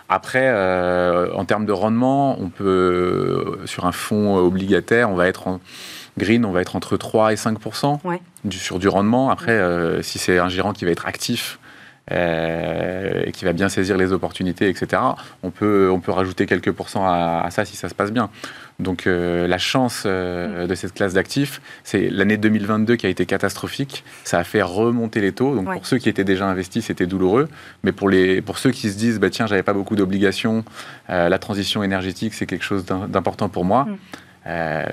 Après, 0.08 0.48
en 1.34 1.44
termes 1.44 1.66
de 1.66 1.72
rendement, 1.74 2.40
on 2.40 2.50
peut, 2.50 3.58
sur 3.66 3.86
un 3.86 3.92
fonds 3.92 4.38
obligataire, 4.38 5.10
on 5.10 5.16
va 5.16 5.28
être 5.28 5.48
en, 5.48 5.60
Green, 6.18 6.46
on 6.46 6.52
va 6.52 6.62
être 6.62 6.76
entre 6.76 6.98
3 6.98 7.34
et 7.34 7.36
5 7.36 7.58
du, 8.44 8.58
sur 8.58 8.80
du 8.80 8.88
rendement. 8.88 9.30
Après, 9.30 9.52
euh, 9.52 10.02
si 10.02 10.18
c'est 10.18 10.38
un 10.38 10.50
gérant 10.50 10.74
qui 10.74 10.86
va 10.86 10.92
être 10.92 11.08
actif 11.08 11.60
euh, 12.12 13.24
et 13.26 13.32
qui 13.32 13.44
va 13.44 13.52
bien 13.52 13.68
saisir 13.68 13.98
les 13.98 14.14
opportunités, 14.14 14.70
etc., 14.70 15.02
on 15.44 15.50
peut, 15.50 15.90
on 15.92 16.00
peut 16.00 16.12
rajouter 16.12 16.46
quelques 16.46 16.72
pourcents 16.72 17.06
à, 17.06 17.48
ça 17.50 17.66
si 17.66 17.76
ça 17.76 17.90
se 17.90 17.96
passe 17.96 18.12
bien. 18.12 18.30
Donc 18.80 19.08
euh, 19.08 19.48
la 19.48 19.58
chance 19.58 20.06
de 20.06 20.76
cette 20.76 20.94
classe 20.94 21.14
d'actifs, 21.14 21.62
c'est 21.84 22.10
l'année 22.10 22.38
2022 22.38 22.96
qui 22.96 23.08
a 23.08 23.10
été 23.10 23.26
catastrophique. 23.26 24.06
Ça 24.24 24.40
a 24.40 24.44
fait 24.46 24.62
remonter 24.62 25.20
les 25.20 25.34
taux. 25.34 25.56
Donc 25.56 25.72
pour 25.72 25.86
ceux 25.86 25.98
qui 25.98 26.08
étaient 26.08 26.24
déjà 26.24 26.46
investis, 26.46 26.86
c'était 26.86 27.08
douloureux. 27.08 27.50
Mais 27.84 27.92
pour, 27.92 28.10
les, 28.10 28.42
pour 28.42 28.58
ceux 28.58 28.72
qui 28.72 28.90
se 28.90 28.98
disent, 28.98 29.20
bah, 29.20 29.30
tiens, 29.30 29.48
j'avais 29.48 29.64
pas 29.64 29.74
beaucoup 29.74 29.96
d'obligations, 29.98 30.64
la 31.10 31.40
transition 31.40 31.84
énergétique, 31.84 32.34
c'est 32.34 32.46
quelque 32.46 32.66
chose 32.66 32.86
d'important 32.86 33.50
pour 33.50 33.66
moi. 33.66 33.86
Mm. 33.86 33.98
Euh, 34.48 34.86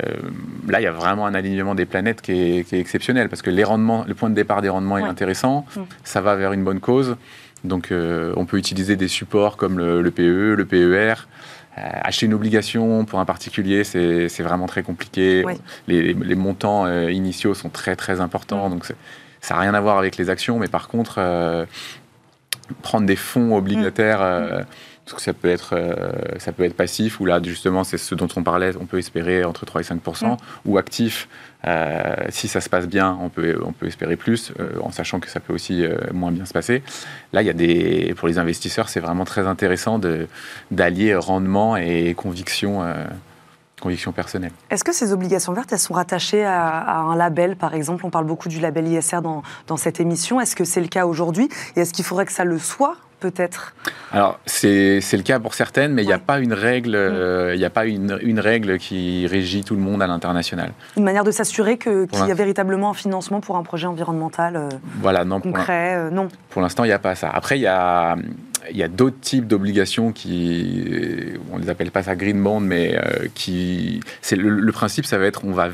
là, 0.68 0.80
il 0.80 0.84
y 0.84 0.86
a 0.86 0.92
vraiment 0.92 1.26
un 1.26 1.34
alignement 1.34 1.74
des 1.74 1.84
planètes 1.84 2.22
qui 2.22 2.32
est, 2.32 2.72
exceptionnel 2.72 3.28
parce 3.28 3.42
que 3.42 3.50
les 3.50 3.64
rendements, 3.64 4.04
le 4.06 4.14
point 4.14 4.30
de 4.30 4.34
départ 4.34 4.62
des 4.62 4.68
rendements 4.68 4.98
est 4.98 5.02
intéressant, 5.02 5.66
mm. 5.76 5.80
ça 6.04 6.20
va 6.20 6.36
vers 6.36 6.52
une 6.52 6.64
bonne 6.64 6.80
cause. 6.80 7.16
Donc, 7.64 7.92
euh, 7.92 8.32
on 8.36 8.46
peut 8.46 8.56
utiliser 8.56 8.96
des 8.96 9.08
supports 9.08 9.56
comme 9.56 9.78
le, 9.78 10.10
PE, 10.10 10.54
le 10.56 10.64
PER. 10.64 11.28
Euh, 11.78 11.80
acheter 12.02 12.26
une 12.26 12.34
obligation 12.34 13.04
pour 13.04 13.20
un 13.20 13.24
particulier, 13.24 13.84
c'est 13.84 14.42
vraiment 14.42 14.66
très 14.66 14.82
compliqué. 14.82 15.44
Les, 15.86 16.34
montants 16.34 16.88
initiaux 17.08 17.54
sont 17.54 17.68
très 17.68 17.94
très 17.94 18.20
importants, 18.20 18.68
mm. 18.68 18.72
donc 18.72 18.86
ça 19.40 19.54
n'a 19.54 19.60
rien 19.60 19.74
à 19.74 19.80
voir 19.80 19.98
avec 19.98 20.16
les 20.16 20.30
actions, 20.30 20.58
mais 20.58 20.68
par 20.68 20.88
contre, 20.88 21.66
prendre 22.80 23.06
des 23.06 23.16
fonds 23.16 23.54
obligataires. 23.56 24.64
Mm 25.10 25.18
ça 25.18 25.32
peut 25.32 25.48
être, 25.48 25.74
euh, 25.74 26.12
ça 26.38 26.52
peut 26.52 26.64
être 26.64 26.76
passif, 26.76 27.20
ou 27.20 27.26
là, 27.26 27.40
justement, 27.42 27.84
c'est 27.84 27.98
ce 27.98 28.14
dont 28.14 28.28
on 28.36 28.42
parlait, 28.42 28.72
on 28.80 28.86
peut 28.86 28.98
espérer 28.98 29.44
entre 29.44 29.66
3 29.66 29.80
et 29.80 29.84
5 29.84 30.00
mm. 30.06 30.36
ou 30.66 30.78
actif. 30.78 31.28
Euh, 31.66 32.14
si 32.30 32.48
ça 32.48 32.60
se 32.60 32.68
passe 32.68 32.86
bien, 32.86 33.16
on 33.20 33.28
peut, 33.28 33.56
on 33.64 33.72
peut 33.72 33.86
espérer 33.86 34.16
plus, 34.16 34.52
euh, 34.58 34.80
en 34.82 34.90
sachant 34.90 35.20
que 35.20 35.28
ça 35.28 35.40
peut 35.40 35.52
aussi 35.52 35.84
moins 36.12 36.32
bien 36.32 36.44
se 36.44 36.52
passer. 36.52 36.82
Là, 37.32 37.42
il 37.42 37.46
y 37.46 37.50
a 37.50 37.54
des, 37.54 38.14
pour 38.16 38.28
les 38.28 38.38
investisseurs, 38.38 38.88
c'est 38.88 39.00
vraiment 39.00 39.24
très 39.24 39.46
intéressant 39.46 40.00
d'allier 40.70 41.14
rendement 41.14 41.76
et 41.76 42.14
conviction. 42.14 42.82
Conviction 43.80 44.12
personnelle. 44.12 44.52
Est-ce 44.70 44.84
que 44.84 44.92
ces 44.92 45.12
obligations 45.12 45.52
vertes, 45.52 45.72
elles 45.72 45.78
sont 45.80 45.94
rattachées 45.94 46.44
à, 46.44 46.98
un 46.98 47.16
label, 47.16 47.56
par 47.56 47.74
exemple? 47.74 48.06
On 48.06 48.10
parle 48.10 48.26
beaucoup 48.26 48.48
du 48.48 48.60
label 48.60 48.86
ISR 48.86 49.22
dans, 49.22 49.42
dans 49.66 49.76
cette 49.76 49.98
émission. 49.98 50.40
Est-ce 50.40 50.54
que 50.54 50.62
c'est 50.62 50.80
le 50.80 50.86
cas 50.86 51.04
aujourd'hui? 51.04 51.48
Et 51.74 51.80
est-ce 51.80 51.92
qu'il 51.92 52.04
faudrait 52.04 52.26
que 52.26 52.30
ça 52.30 52.44
le 52.44 52.60
soit 52.60 52.96
peut-être 53.22 53.74
Alors, 54.10 54.40
c'est 54.44 55.00
le 55.00 55.22
cas 55.22 55.38
pour 55.38 55.54
certaines, 55.54 55.94
mais 55.94 56.02
il 56.02 56.06
n'y 56.06 56.12
a 56.12 56.18
pas 56.18 56.40
une 56.40 56.52
règle, 56.52 56.96
euh, 56.96 57.54
il 57.54 57.64
a 57.64 57.70
pas 57.70 57.86
une, 57.86 58.18
une, 58.22 58.40
règle 58.40 58.78
qui 58.78 59.26
régit 59.28 59.62
tout 59.62 59.76
le 59.76 59.80
monde 59.80 60.02
à 60.02 60.08
l'international. 60.08 60.72
Une 60.96 61.04
manière 61.04 61.22
de 61.22 61.30
s'assurer 61.30 61.78
qu'il 61.78 62.08
y 62.26 62.30
a 62.30 62.34
véritablement 62.34 62.90
un 62.90 62.94
financement 62.94 63.40
pour 63.40 63.56
un 63.56 63.62
projet 63.62 63.86
environnemental 63.86 64.56
euh, 64.56 64.68
voilà, 65.00 65.24
non, 65.24 65.40
concret 65.40 65.94
pour 65.94 66.06
euh, 66.06 66.10
Non. 66.10 66.28
Pour 66.50 66.62
l'instant, 66.62 66.84
il 66.84 66.88
n'y 66.88 66.92
a 66.92 66.98
pas 66.98 67.14
ça. 67.14 67.30
Après, 67.32 67.58
il 67.58 67.62
y 67.62 67.66
a 67.66 68.16
il 68.70 68.76
y 68.76 68.84
a 68.84 68.88
d'autres 68.88 69.18
types 69.20 69.48
d'obligations 69.48 70.12
qui, 70.12 71.34
on 71.52 71.58
les 71.58 71.68
appelle 71.68 71.90
pas 71.90 72.04
ça 72.04 72.14
green 72.14 72.40
bond, 72.40 72.60
mais 72.60 72.96
qui, 73.34 73.98
c'est 74.20 74.36
le, 74.36 74.50
le, 74.50 74.72
principe, 74.72 75.04
ça 75.04 75.18
va 75.18 75.26
être, 75.26 75.44
on 75.44 75.50
va 75.50 75.70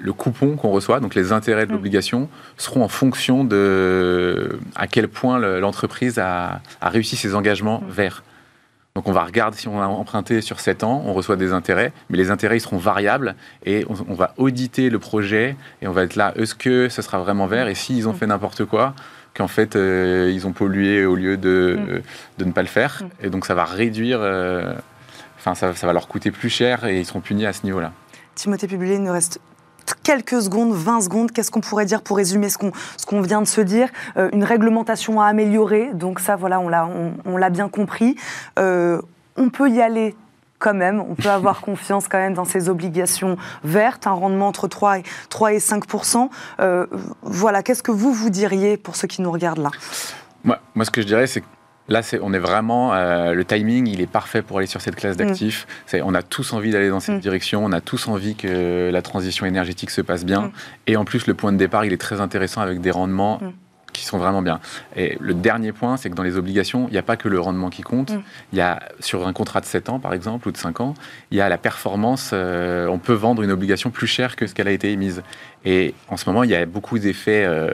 le 0.00 0.12
coupon 0.12 0.56
qu'on 0.56 0.70
reçoit, 0.70 1.00
donc 1.00 1.14
les 1.14 1.32
intérêts 1.32 1.66
de 1.66 1.72
mm. 1.72 1.74
l'obligation, 1.74 2.28
seront 2.56 2.82
en 2.82 2.88
fonction 2.88 3.44
de 3.44 4.58
à 4.74 4.86
quel 4.86 5.08
point 5.08 5.38
l'entreprise 5.38 6.18
a, 6.18 6.60
réussi 6.82 7.16
ses 7.16 7.34
engagements 7.34 7.80
mm. 7.80 7.90
verts. 7.90 8.22
Donc 8.94 9.08
on 9.08 9.12
va 9.12 9.24
regarder 9.24 9.56
si 9.56 9.66
on 9.66 9.82
a 9.82 9.86
emprunté 9.86 10.40
sur 10.40 10.60
7 10.60 10.84
ans, 10.84 11.02
on 11.04 11.14
reçoit 11.14 11.34
des 11.34 11.52
intérêts, 11.52 11.92
mais 12.10 12.16
les 12.16 12.30
intérêts 12.30 12.58
ils 12.58 12.60
seront 12.60 12.76
variables 12.76 13.34
et 13.66 13.84
on, 13.88 14.14
va 14.14 14.34
auditer 14.36 14.88
le 14.88 15.00
projet 15.00 15.56
et 15.82 15.88
on 15.88 15.92
va 15.92 16.04
être 16.04 16.14
là, 16.14 16.32
est-ce 16.36 16.54
que 16.54 16.88
ce 16.88 17.02
sera 17.02 17.18
vraiment 17.18 17.48
vert 17.48 17.66
et 17.66 17.74
s'ils 17.74 18.08
ont 18.08 18.12
mm. 18.12 18.16
fait 18.16 18.26
n'importe 18.26 18.64
quoi, 18.64 18.94
qu'en 19.36 19.48
fait 19.48 19.74
euh, 19.74 20.30
ils 20.32 20.46
ont 20.46 20.52
pollué 20.52 21.04
au 21.06 21.16
lieu 21.16 21.36
de, 21.36 22.02
de, 22.38 22.44
ne 22.44 22.52
pas 22.52 22.62
le 22.62 22.68
faire. 22.68 23.02
Et 23.20 23.30
donc 23.30 23.46
ça 23.46 23.54
va 23.54 23.64
réduire, 23.64 24.20
euh, 24.22 24.72
enfin 25.38 25.56
ça, 25.56 25.74
ça, 25.74 25.88
va 25.88 25.92
leur 25.92 26.06
coûter 26.06 26.30
plus 26.30 26.50
cher 26.50 26.84
et 26.84 27.00
ils 27.00 27.04
seront 27.04 27.20
punis 27.20 27.46
à 27.46 27.52
ce 27.52 27.64
niveau-là. 27.64 27.92
Timothée 28.36 28.68
Publié, 28.68 28.94
il 28.94 29.02
nous 29.02 29.12
reste 29.12 29.40
quelques 30.02 30.42
secondes, 30.42 30.72
20 30.72 31.00
secondes, 31.02 31.32
qu'est-ce 31.32 31.50
qu'on 31.50 31.60
pourrait 31.60 31.86
dire 31.86 32.02
pour 32.02 32.16
résumer 32.16 32.48
ce 32.48 32.58
qu'on 32.58 32.72
qu'on 33.06 33.20
vient 33.20 33.42
de 33.42 33.46
se 33.46 33.60
dire? 33.60 33.88
Euh, 34.16 34.28
Une 34.32 34.44
réglementation 34.44 35.20
à 35.20 35.26
améliorer, 35.26 35.90
donc 35.92 36.20
ça, 36.20 36.36
voilà, 36.36 36.60
on 36.60 36.68
l'a 36.68 36.88
on, 37.24 37.36
l'a 37.36 37.50
bien 37.50 37.68
compris. 37.68 38.16
Euh, 38.58 39.00
on 39.36 39.50
peut 39.50 39.68
y 39.70 39.80
aller 39.80 40.14
quand 40.58 40.74
même, 40.74 41.00
on 41.00 41.14
peut 41.14 41.30
avoir 41.30 41.60
confiance 41.60 42.08
quand 42.08 42.18
même 42.18 42.34
dans 42.34 42.44
ces 42.44 42.68
obligations 42.68 43.36
vertes, 43.64 44.06
un 44.06 44.12
rendement 44.12 44.48
entre 44.48 44.68
3 44.68 44.98
et, 44.98 45.02
3 45.28 45.52
et 45.54 45.60
5 45.60 45.84
euh, 46.60 46.86
Voilà, 47.22 47.62
qu'est-ce 47.62 47.82
que 47.82 47.92
vous, 47.92 48.12
vous 48.12 48.30
diriez 48.30 48.76
pour 48.76 48.96
ceux 48.96 49.08
qui 49.08 49.22
nous 49.22 49.30
regardent 49.30 49.62
là? 49.62 49.70
Moi, 50.44 50.58
moi, 50.74 50.84
ce 50.84 50.90
que 50.90 51.00
je 51.00 51.06
dirais, 51.06 51.26
c'est 51.26 51.42
Là, 51.88 52.00
on 52.22 52.32
est 52.32 52.38
vraiment. 52.38 52.94
Euh, 52.94 53.34
le 53.34 53.44
timing, 53.44 53.86
il 53.86 54.00
est 54.00 54.06
parfait 54.06 54.42
pour 54.42 54.58
aller 54.58 54.66
sur 54.66 54.80
cette 54.80 54.96
classe 54.96 55.16
d'actifs. 55.16 55.66
Mm. 55.92 55.98
On 56.04 56.14
a 56.14 56.22
tous 56.22 56.52
envie 56.52 56.70
d'aller 56.70 56.88
dans 56.88 57.00
cette 57.00 57.16
mm. 57.16 57.20
direction. 57.20 57.64
On 57.64 57.72
a 57.72 57.80
tous 57.80 58.08
envie 58.08 58.36
que 58.36 58.90
la 58.90 59.02
transition 59.02 59.44
énergétique 59.44 59.90
se 59.90 60.00
passe 60.00 60.24
bien. 60.24 60.42
Mm. 60.42 60.52
Et 60.86 60.96
en 60.96 61.04
plus, 61.04 61.26
le 61.26 61.34
point 61.34 61.52
de 61.52 61.58
départ, 61.58 61.84
il 61.84 61.92
est 61.92 62.00
très 62.00 62.20
intéressant 62.20 62.62
avec 62.62 62.80
des 62.80 62.90
rendements 62.90 63.40
qui 63.94 64.04
sont 64.04 64.18
vraiment 64.18 64.42
bien. 64.42 64.60
Et 64.96 65.16
le 65.20 65.32
dernier 65.32 65.72
point, 65.72 65.96
c'est 65.96 66.10
que 66.10 66.14
dans 66.14 66.22
les 66.22 66.36
obligations, 66.36 66.86
il 66.88 66.92
n'y 66.92 66.98
a 66.98 67.02
pas 67.02 67.16
que 67.16 67.28
le 67.28 67.40
rendement 67.40 67.70
qui 67.70 67.82
compte. 67.82 68.12
Mm. 68.12 68.22
Il 68.52 68.58
y 68.58 68.60
a, 68.60 68.82
sur 69.00 69.26
un 69.26 69.32
contrat 69.32 69.60
de 69.60 69.66
7 69.66 69.88
ans, 69.88 69.98
par 69.98 70.12
exemple, 70.12 70.48
ou 70.48 70.52
de 70.52 70.56
5 70.56 70.80
ans, 70.80 70.94
il 71.30 71.38
y 71.38 71.40
a 71.40 71.48
la 71.48 71.56
performance. 71.58 72.30
Euh, 72.32 72.86
on 72.88 72.98
peut 72.98 73.14
vendre 73.14 73.42
une 73.42 73.52
obligation 73.52 73.90
plus 73.90 74.06
chère 74.06 74.36
que 74.36 74.46
ce 74.46 74.54
qu'elle 74.54 74.68
a 74.68 74.72
été 74.72 74.92
émise. 74.92 75.22
Et 75.64 75.94
en 76.08 76.18
ce 76.18 76.28
moment, 76.28 76.44
il 76.44 76.50
y 76.50 76.54
a 76.54 76.66
beaucoup 76.66 76.98
d'effets 76.98 77.44
euh, 77.46 77.70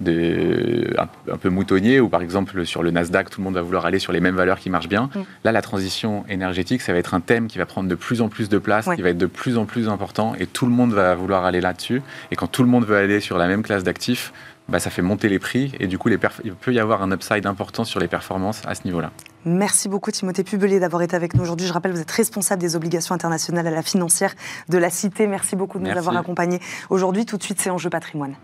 de, 0.00 0.92
un, 0.98 1.36
peu 1.36 1.48
moutonniers, 1.48 2.00
où 2.00 2.08
par 2.08 2.22
exemple, 2.22 2.66
sur 2.66 2.82
le 2.82 2.90
Nasdaq, 2.90 3.30
tout 3.30 3.40
le 3.40 3.44
monde 3.44 3.54
va 3.54 3.62
vouloir 3.62 3.86
aller 3.86 4.00
sur 4.00 4.12
les 4.12 4.20
mêmes 4.20 4.34
valeurs 4.34 4.58
qui 4.58 4.70
marchent 4.70 4.88
bien. 4.88 5.10
Mm. 5.14 5.20
Là, 5.44 5.52
la 5.52 5.62
transition 5.62 6.24
énergétique, 6.28 6.82
ça 6.82 6.92
va 6.92 6.98
être 6.98 7.14
un 7.14 7.20
thème 7.20 7.46
qui 7.46 7.58
va 7.58 7.66
prendre 7.66 7.88
de 7.88 7.94
plus 7.94 8.20
en 8.22 8.28
plus 8.28 8.48
de 8.48 8.58
place, 8.58 8.88
qui 8.96 9.02
va 9.02 9.10
être 9.10 9.18
de 9.18 9.26
plus 9.26 9.58
en 9.58 9.66
plus 9.66 9.88
important, 9.88 10.34
et 10.38 10.46
tout 10.46 10.66
le 10.66 10.72
monde 10.72 10.92
va 10.92 11.14
vouloir 11.14 11.44
aller 11.44 11.60
là-dessus. 11.60 12.02
Et 12.30 12.36
quand 12.36 12.48
tout 12.48 12.62
le 12.62 12.68
monde 12.68 12.84
veut 12.84 12.96
aller 12.96 13.20
sur 13.20 13.38
la 13.38 13.46
même 13.46 13.62
classe 13.62 13.84
d'actifs, 13.84 14.32
bah, 14.68 14.78
ça 14.78 14.90
fait 14.90 15.02
monter 15.02 15.28
les 15.28 15.38
prix 15.38 15.72
et 15.78 15.86
du 15.86 15.98
coup, 15.98 16.08
les 16.08 16.18
il 16.44 16.54
peut 16.54 16.72
y 16.72 16.80
avoir 16.80 17.02
un 17.02 17.12
upside 17.12 17.46
important 17.46 17.84
sur 17.84 18.00
les 18.00 18.08
performances 18.08 18.62
à 18.66 18.74
ce 18.74 18.84
niveau-là. 18.84 19.10
Merci 19.44 19.88
beaucoup 19.88 20.10
Timothée 20.10 20.42
Pubelier 20.42 20.80
d'avoir 20.80 21.02
été 21.02 21.14
avec 21.14 21.34
nous 21.34 21.42
aujourd'hui. 21.42 21.66
Je 21.66 21.72
rappelle, 21.72 21.92
vous 21.92 22.00
êtes 22.00 22.10
responsable 22.10 22.62
des 22.62 22.76
obligations 22.76 23.14
internationales 23.14 23.66
à 23.66 23.70
la 23.70 23.82
financière 23.82 24.34
de 24.70 24.78
la 24.78 24.88
Cité. 24.88 25.26
Merci 25.26 25.54
beaucoup 25.54 25.78
de 25.78 25.84
nous 25.84 25.96
avoir 25.96 26.16
accompagnés 26.16 26.60
aujourd'hui. 26.88 27.26
Tout 27.26 27.36
de 27.36 27.42
suite, 27.42 27.60
c'est 27.60 27.70
Enjeu 27.70 27.90
patrimoine. 27.90 28.36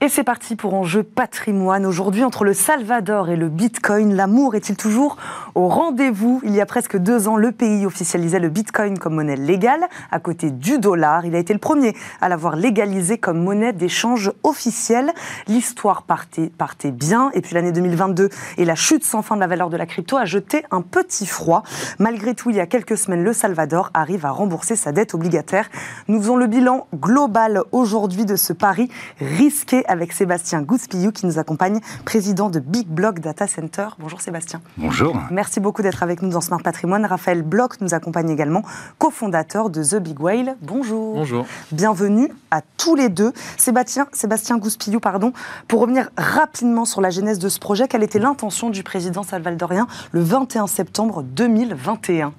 Et 0.00 0.08
c'est 0.08 0.22
parti 0.22 0.54
pour 0.54 0.74
Enjeu 0.74 1.02
patrimoine. 1.02 1.84
Aujourd'hui, 1.84 2.22
entre 2.22 2.44
le 2.44 2.54
Salvador 2.54 3.30
et 3.30 3.36
le 3.36 3.48
Bitcoin, 3.48 4.14
l'amour 4.14 4.54
est-il 4.54 4.76
toujours 4.76 5.16
au 5.56 5.66
rendez-vous? 5.66 6.40
Il 6.44 6.54
y 6.54 6.60
a 6.60 6.66
presque 6.66 6.96
deux 6.96 7.26
ans, 7.26 7.36
le 7.36 7.50
pays 7.50 7.84
officialisait 7.84 8.38
le 8.38 8.48
Bitcoin 8.48 8.96
comme 8.96 9.16
monnaie 9.16 9.34
légale, 9.34 9.88
à 10.12 10.20
côté 10.20 10.52
du 10.52 10.78
dollar. 10.78 11.26
Il 11.26 11.34
a 11.34 11.38
été 11.40 11.52
le 11.52 11.58
premier 11.58 11.96
à 12.20 12.28
l'avoir 12.28 12.54
légalisé 12.54 13.18
comme 13.18 13.42
monnaie 13.42 13.72
d'échange 13.72 14.30
officielle. 14.44 15.12
L'histoire 15.48 16.04
partait, 16.04 16.52
partait 16.56 16.92
bien. 16.92 17.32
Et 17.34 17.40
puis 17.40 17.56
l'année 17.56 17.72
2022 17.72 18.28
et 18.56 18.64
la 18.64 18.76
chute 18.76 19.02
sans 19.02 19.22
fin 19.22 19.34
de 19.34 19.40
la 19.40 19.48
valeur 19.48 19.68
de 19.68 19.76
la 19.76 19.86
crypto 19.86 20.16
a 20.16 20.26
jeté 20.26 20.64
un 20.70 20.82
petit 20.82 21.26
froid. 21.26 21.64
Malgré 21.98 22.36
tout, 22.36 22.50
il 22.50 22.56
y 22.56 22.60
a 22.60 22.66
quelques 22.66 22.96
semaines, 22.96 23.24
le 23.24 23.32
Salvador 23.32 23.90
arrive 23.94 24.26
à 24.26 24.30
rembourser 24.30 24.76
sa 24.76 24.92
dette 24.92 25.14
obligataire. 25.14 25.68
Nous 26.06 26.20
faisons 26.20 26.36
le 26.36 26.46
bilan 26.46 26.86
global 26.94 27.64
aujourd'hui 27.72 28.26
de 28.26 28.36
ce 28.36 28.52
pari 28.52 28.88
risqué 29.18 29.82
avec 29.88 30.12
Sébastien 30.12 30.62
Gouspillou 30.62 31.10
qui 31.10 31.26
nous 31.26 31.38
accompagne, 31.38 31.80
président 32.04 32.50
de 32.50 32.60
Big 32.60 32.86
Block 32.86 33.18
Data 33.20 33.46
Center. 33.46 33.88
Bonjour 33.98 34.20
Sébastien. 34.20 34.60
Bonjour. 34.76 35.16
Merci 35.30 35.60
beaucoup 35.60 35.82
d'être 35.82 36.02
avec 36.02 36.22
nous 36.22 36.30
dans 36.30 36.40
Smart 36.40 36.62
Patrimoine. 36.62 37.04
Raphaël 37.04 37.42
Bloch 37.42 37.80
nous 37.80 37.94
accompagne 37.94 38.30
également, 38.30 38.62
cofondateur 38.98 39.70
de 39.70 39.82
The 39.82 39.96
Big 39.96 40.20
Whale. 40.20 40.56
Bonjour. 40.62 41.14
Bonjour. 41.14 41.46
Bienvenue 41.72 42.28
à 42.50 42.60
tous 42.76 42.94
les 42.94 43.08
deux. 43.08 43.32
Sébastien, 43.56 44.06
Sébastien 44.12 44.58
Gouspillou, 44.58 45.00
pardon, 45.00 45.32
pour 45.66 45.80
revenir 45.80 46.10
rapidement 46.16 46.84
sur 46.84 47.00
la 47.00 47.10
genèse 47.10 47.38
de 47.38 47.48
ce 47.48 47.58
projet, 47.58 47.88
quelle 47.88 48.02
était 48.02 48.18
l'intention 48.18 48.70
du 48.70 48.82
président 48.82 49.22
salvadorien 49.22 49.86
le 50.12 50.20
21 50.20 50.66
septembre 50.66 51.22
2021 51.22 52.32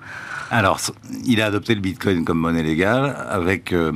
Alors, 0.51 0.79
il 1.25 1.41
a 1.41 1.47
adopté 1.47 1.75
le 1.75 1.81
Bitcoin 1.81 2.23
comme 2.23 2.39
monnaie 2.39 2.63
légale 2.63 3.15
avec... 3.29 3.73
Euh, 3.73 3.91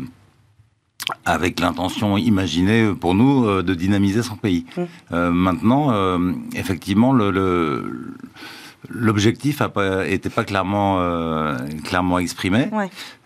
avec 1.26 1.60
l'intention 1.60 2.18
imaginée 2.18 2.94
pour 3.00 3.16
nous 3.16 3.46
euh, 3.46 3.64
de 3.64 3.74
dynamiser 3.74 4.24
son 4.24 4.36
pays. 4.36 4.66
Mmh. 4.78 4.82
Euh, 5.12 5.32
maintenant, 5.32 5.92
euh, 5.92 6.32
effectivement, 6.56 7.14
l'objectif 8.90 9.62
n'était 9.62 10.30
pas 10.30 10.44
clairement, 10.44 11.00
clairement 11.84 12.20
exprimé. 12.20 12.68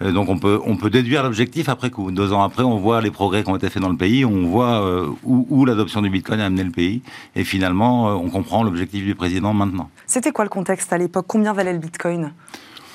donc 0.01 0.29
on 0.29 0.37
peut, 0.37 0.59
on 0.65 0.77
peut 0.77 0.89
déduire 0.89 1.23
l'objectif 1.23 1.69
après 1.69 1.89
coup. 1.89 2.11
Deux 2.11 2.31
ans 2.31 2.43
après, 2.43 2.63
on 2.63 2.77
voit 2.77 3.01
les 3.01 3.11
progrès 3.11 3.43
qui 3.43 3.49
ont 3.49 3.55
été 3.55 3.69
faits 3.69 3.81
dans 3.81 3.89
le 3.89 3.97
pays, 3.97 4.23
on 4.23 4.47
voit 4.47 4.85
où, 5.23 5.47
où 5.49 5.65
l'adoption 5.65 6.01
du 6.01 6.09
Bitcoin 6.09 6.39
a 6.39 6.45
amené 6.45 6.63
le 6.63 6.71
pays, 6.71 7.01
et 7.35 7.43
finalement, 7.43 8.15
on 8.15 8.29
comprend 8.29 8.63
l'objectif 8.63 9.03
du 9.03 9.15
président 9.15 9.53
maintenant. 9.53 9.89
C'était 10.05 10.31
quoi 10.31 10.45
le 10.45 10.49
contexte 10.49 10.93
à 10.93 10.97
l'époque? 10.97 11.25
Combien 11.27 11.53
valait 11.53 11.73
le 11.73 11.79
Bitcoin? 11.79 12.31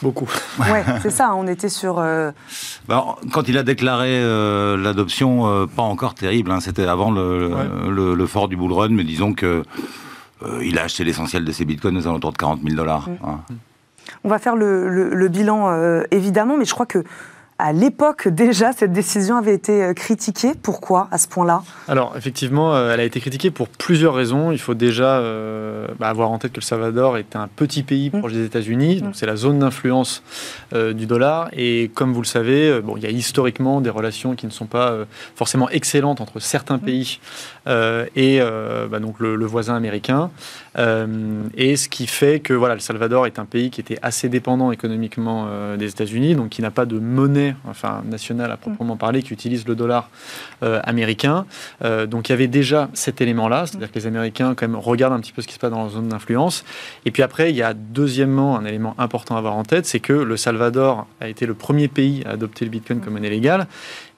Beaucoup. 0.03 0.29
Ouais, 0.59 0.85
c'est 1.01 1.11
ça, 1.11 1.35
on 1.35 1.47
était 1.47 1.69
sur... 1.69 1.99
Euh, 1.99 2.33
bah, 2.89 3.17
quand 3.33 3.49
il 3.49 3.57
a 3.57 3.63
déclaré 3.63 4.11
euh, 4.11 4.77
l'adoption, 4.77 5.47
euh, 5.47 5.67
pas 5.67 5.83
encore 5.83 6.15
terrible, 6.15 6.51
hein, 6.51 6.61
c'était 6.61 6.87
avant 6.87 7.11
le, 7.11 7.55
le, 7.89 8.27
fort 8.27 8.49
du 8.49 8.57
bull 8.57 8.73
run, 8.73 8.89
mais 8.91 9.05
disons 9.05 9.33
que 9.33 9.63
il 10.61 10.77
a 10.81 10.83
acheté 10.83 11.05
l'essentiel 11.05 11.45
de 11.45 11.53
ses 11.53 11.65
bitcoins 11.65 11.97
aux 11.97 12.09
alentours 12.09 12.33
de 12.33 12.39
40 12.39 12.63
000 12.65 12.75
dollars. 12.75 13.09
Mm. 13.09 13.13
Hein. 13.25 13.41
On 14.25 14.29
va 14.29 14.41
faire 14.41 14.57
le 14.57 15.29
bilan, 15.29 16.03
évidemment, 16.11 16.57
mais 16.57 16.65
je 16.65 16.75
crois 16.75 16.87
que 16.87 17.05
à 17.59 17.73
l'époque 17.73 18.27
déjà, 18.27 18.73
cette 18.73 18.93
décision 18.93 19.37
avait 19.37 19.55
été 19.55 19.85
euh, 19.85 19.95
critiquée. 19.95 20.53
Pourquoi 20.61 21.09
à 21.13 21.19
ce 21.19 21.29
point-là? 21.29 21.63
Alors 21.87 22.15
effectivement, 22.17 22.75
euh, 22.75 22.93
elle 22.93 22.99
a 22.99 23.05
été 23.05 23.21
critiquée 23.21 23.51
pour 23.51 23.69
plusieurs 23.69 24.15
raisons. 24.15 24.51
Il 24.51 24.59
faut 24.59 24.75
déjà 24.75 25.19
euh, 25.19 25.87
bah, 25.99 26.09
avoir 26.09 26.31
en 26.31 26.39
tête 26.39 26.53
que 26.53 26.61
le 26.61 26.65
Salvador 26.65 27.19
est 27.19 27.37
un 27.37 27.49
petit 27.49 27.83
pays 27.83 28.11
mmh. 28.13 28.19
proche 28.19 28.33
des 28.33 28.45
États-Unis, 28.45 29.03
donc 29.03 29.11
mmh. 29.11 29.15
c'est 29.15 29.27
la 29.27 29.37
zone 29.37 29.61
d'influence 29.61 30.23
du 30.73 31.07
dollar. 31.07 31.51
Et 31.53 31.91
comme 31.95 32.13
vous 32.13 32.23
le 32.23 32.27
savez, 32.27 32.81
bon, 32.81 32.97
il 32.97 33.03
y 33.03 33.07
a 33.07 33.11
historiquement 33.11 33.81
des 33.81 33.91
relations 33.91 34.35
qui 34.35 34.47
ne 34.47 34.51
sont 34.51 34.67
pas 34.67 34.97
forcément 35.37 35.69
excellentes 35.69 36.21
entre 36.21 36.41
certains 36.41 36.79
mmh. 36.79 36.81
pays 36.81 37.21
et 37.67 38.41
bah, 38.91 38.99
donc 38.99 39.21
le, 39.21 39.45
voisin 39.45 39.75
américain. 39.75 40.31
et 40.77 41.77
ce 41.77 41.89
qui 41.89 42.07
fait 42.07 42.41
que 42.41 42.55
voilà, 42.55 42.75
le 42.75 42.81
Salvador 42.81 43.27
est 43.27 43.39
un 43.39 43.45
pays 43.45 43.71
qui 43.71 43.81
était 43.81 43.99
assez 44.03 44.29
dépendant 44.29 44.73
économiquement 44.73 45.49
des 45.77 45.89
États-Unis, 45.89 46.35
donc 46.35 46.49
qui 46.49 46.63
n'a 46.63 46.71
pas 46.71 46.87
de 46.87 46.99
monnaie 46.99 47.42
enfin 47.69 48.03
national 48.05 48.51
à 48.51 48.57
proprement 48.57 48.97
parler, 48.97 49.23
qui 49.23 49.33
utilise 49.33 49.67
le 49.67 49.75
dollar 49.75 50.09
euh, 50.63 50.81
américain. 50.85 51.47
Euh, 51.85 52.07
donc 52.07 52.29
il 52.29 52.33
y 52.33 52.35
avait 52.35 52.47
déjà 52.47 52.89
cet 52.95 53.21
élément-là, 53.21 53.67
c'est-à-dire 53.67 53.91
que 53.91 53.99
les 53.99 54.07
Américains 54.07 54.55
quand 54.55 54.69
même 54.69 54.79
regardent 54.79 55.15
un 55.15 55.21
petit 55.21 55.33
peu 55.33 55.43
ce 55.43 55.49
qui 55.49 55.55
se 55.55 55.59
passe 55.59 55.71
dans 55.71 55.85
la 55.85 55.91
zone 55.91 56.09
d'influence. 56.09 56.65
Et 57.05 57.11
puis 57.11 57.23
après, 57.23 57.51
il 57.51 57.57
y 57.57 57.63
a 57.63 57.75
deuxièmement 57.75 58.57
un 58.57 58.65
élément 58.65 58.95
important 58.99 59.37
à 59.37 59.39
avoir 59.39 59.57
en 59.57 59.65
tête, 59.65 59.87
c'est 59.87 60.01
que 60.01 60.13
le 60.13 60.37
Salvador 60.37 61.07
a 61.21 61.29
été 61.29 61.47
le 61.47 61.55
premier 61.55 61.89
pays 61.89 62.23
à 62.27 62.31
adopter 62.31 62.65
le 62.65 62.71
Bitcoin 62.71 63.01
comme 63.01 63.15
monnaie 63.15 63.31
légale. 63.31 63.67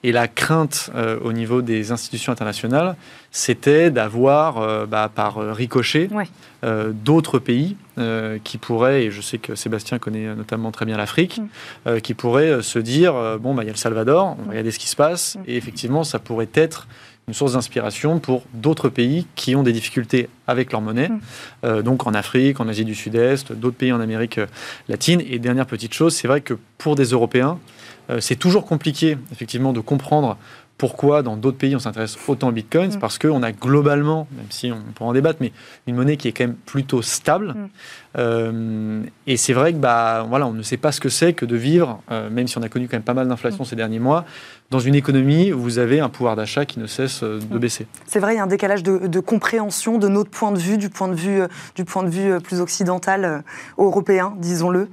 Et 0.05 0.13
la 0.13 0.29
crainte 0.29 0.91
euh, 0.95 1.19
au 1.25 1.33
niveau 1.33 1.63
des 1.63 1.91
institutions 1.91 2.31
internationales, 2.31 2.95
c'était 3.31 3.91
d'avoir, 3.91 4.59
euh, 4.59 4.85
bah, 4.85 5.11
par 5.13 5.37
ricochet, 5.37 6.11
euh, 6.63 6.93
d'autres 6.93 7.39
pays 7.39 7.77
qui 8.43 8.59
pourraient, 8.59 9.05
et 9.05 9.11
je 9.13 9.21
sais 9.21 9.39
que 9.39 9.55
Sébastien 9.55 10.01
connaît 10.01 10.35
notamment 10.35 10.73
très 10.73 10.85
bien 10.85 10.97
l'Afrique, 10.97 11.41
mm. 11.87 12.01
qui 12.01 12.13
pourraient 12.13 12.61
se 12.61 12.81
dire, 12.81 13.15
bon, 13.39 13.55
bah, 13.55 13.63
il 13.63 13.67
y 13.67 13.69
a 13.69 13.73
le 13.73 13.79
Salvador, 13.79 14.37
on 14.37 14.43
va 14.43 14.51
regarder 14.51 14.73
ce 14.73 14.81
qui 14.81 14.89
se 14.89 14.97
passe, 14.97 15.37
mm. 15.37 15.43
et 15.47 15.57
effectivement, 15.57 16.03
ça 16.03 16.19
pourrait 16.19 16.49
être 16.55 16.89
une 17.29 17.35
source 17.35 17.53
d'inspiration 17.53 18.19
pour 18.19 18.43
d'autres 18.53 18.89
pays 18.89 19.29
qui 19.37 19.55
ont 19.55 19.63
des 19.63 19.73
difficultés 19.73 20.29
avec 20.49 20.73
leur 20.73 20.81
monnaie, 20.81 21.09
mm. 21.63 21.83
donc 21.83 22.09
en 22.09 22.15
Afrique, 22.15 22.59
en 22.59 22.67
Asie 22.67 22.85
du 22.85 22.97
Sud-Est, 22.97 23.53
d'autres 23.53 23.77
pays 23.77 23.93
en 23.93 24.01
Amérique 24.01 24.41
latine. 24.89 25.23
Et 25.25 25.39
dernière 25.39 25.67
petite 25.67 25.95
chose, 25.95 26.17
c'est 26.17 26.27
vrai 26.27 26.41
que 26.41 26.55
pour 26.79 26.97
des 26.97 27.05
Européens, 27.05 27.61
c'est 28.21 28.37
toujours 28.37 28.67
compliqué, 28.67 29.17
effectivement, 29.33 29.73
de 29.73 29.81
comprendre 29.81 30.37
pourquoi 30.77 31.23
dans 31.23 31.37
d'autres 31.37 31.57
pays 31.57 31.77
on 31.77 31.79
s'intéresse 31.79 32.17
autant 32.27 32.49
au 32.49 32.53
Bitcoin. 32.53 32.91
C'est 32.91 32.97
mm. 32.97 33.01
parce 33.01 33.19
qu'on 33.19 33.43
a 33.43 33.53
globalement, 33.53 34.27
même 34.37 34.47
si 34.51 34.73
on 34.73 34.81
peut 34.93 35.05
en 35.05 35.13
débattre, 35.13 35.39
mais 35.41 35.53
une 35.87 35.95
monnaie 35.95 36.17
qui 36.17 36.29
est 36.29 36.33
quand 36.33 36.45
même 36.45 36.57
plutôt 36.57 37.03
stable. 37.03 37.49
Mm. 37.49 37.69
Euh, 38.17 39.03
et 39.27 39.37
c'est 39.37 39.53
vrai 39.53 39.73
que 39.73 39.79
bah, 39.79 40.27
voilà, 40.29 40.47
on 40.47 40.53
ne 40.53 40.63
sait 40.63 40.77
pas 40.77 40.93
ce 40.93 41.01
que 41.01 41.09
c'est 41.09 41.33
que 41.33 41.45
de 41.45 41.57
vivre, 41.57 42.03
euh, 42.11 42.29
même 42.29 42.49
si 42.49 42.59
on 42.59 42.63
a 42.63 42.69
connu 42.69 42.89
quand 42.89 42.97
même 42.97 43.03
pas 43.03 43.15
mal 43.15 43.29
d'inflation 43.29 43.63
mm. 43.63 43.67
ces 43.67 43.77
derniers 43.77 43.99
mois, 44.01 44.25
dans 44.71 44.81
une 44.81 44.95
économie 44.95 45.53
où 45.53 45.61
vous 45.61 45.79
avez 45.79 46.01
un 46.01 46.09
pouvoir 46.09 46.35
d'achat 46.35 46.65
qui 46.65 46.81
ne 46.81 46.87
cesse 46.87 47.23
de 47.23 47.59
baisser. 47.59 47.87
C'est 48.07 48.19
vrai, 48.19 48.35
il 48.35 48.37
y 48.39 48.41
a 48.41 48.43
un 48.43 48.49
décalage 48.49 48.83
de, 48.83 49.21
compréhension 49.21 49.99
de 49.99 50.09
notre 50.09 50.31
point 50.31 50.53
de 50.53 50.59
vue, 50.59 50.79
du 50.79 50.91
point 50.91 51.09
de 51.09 51.15
vue, 51.15 51.43
du 51.77 51.85
point 51.85 52.03
de 52.03 52.11
vue 52.11 52.41
plus 52.41 52.61
occidental, 52.61 53.45
européen, 53.79 54.35
disons-le. 54.39 54.89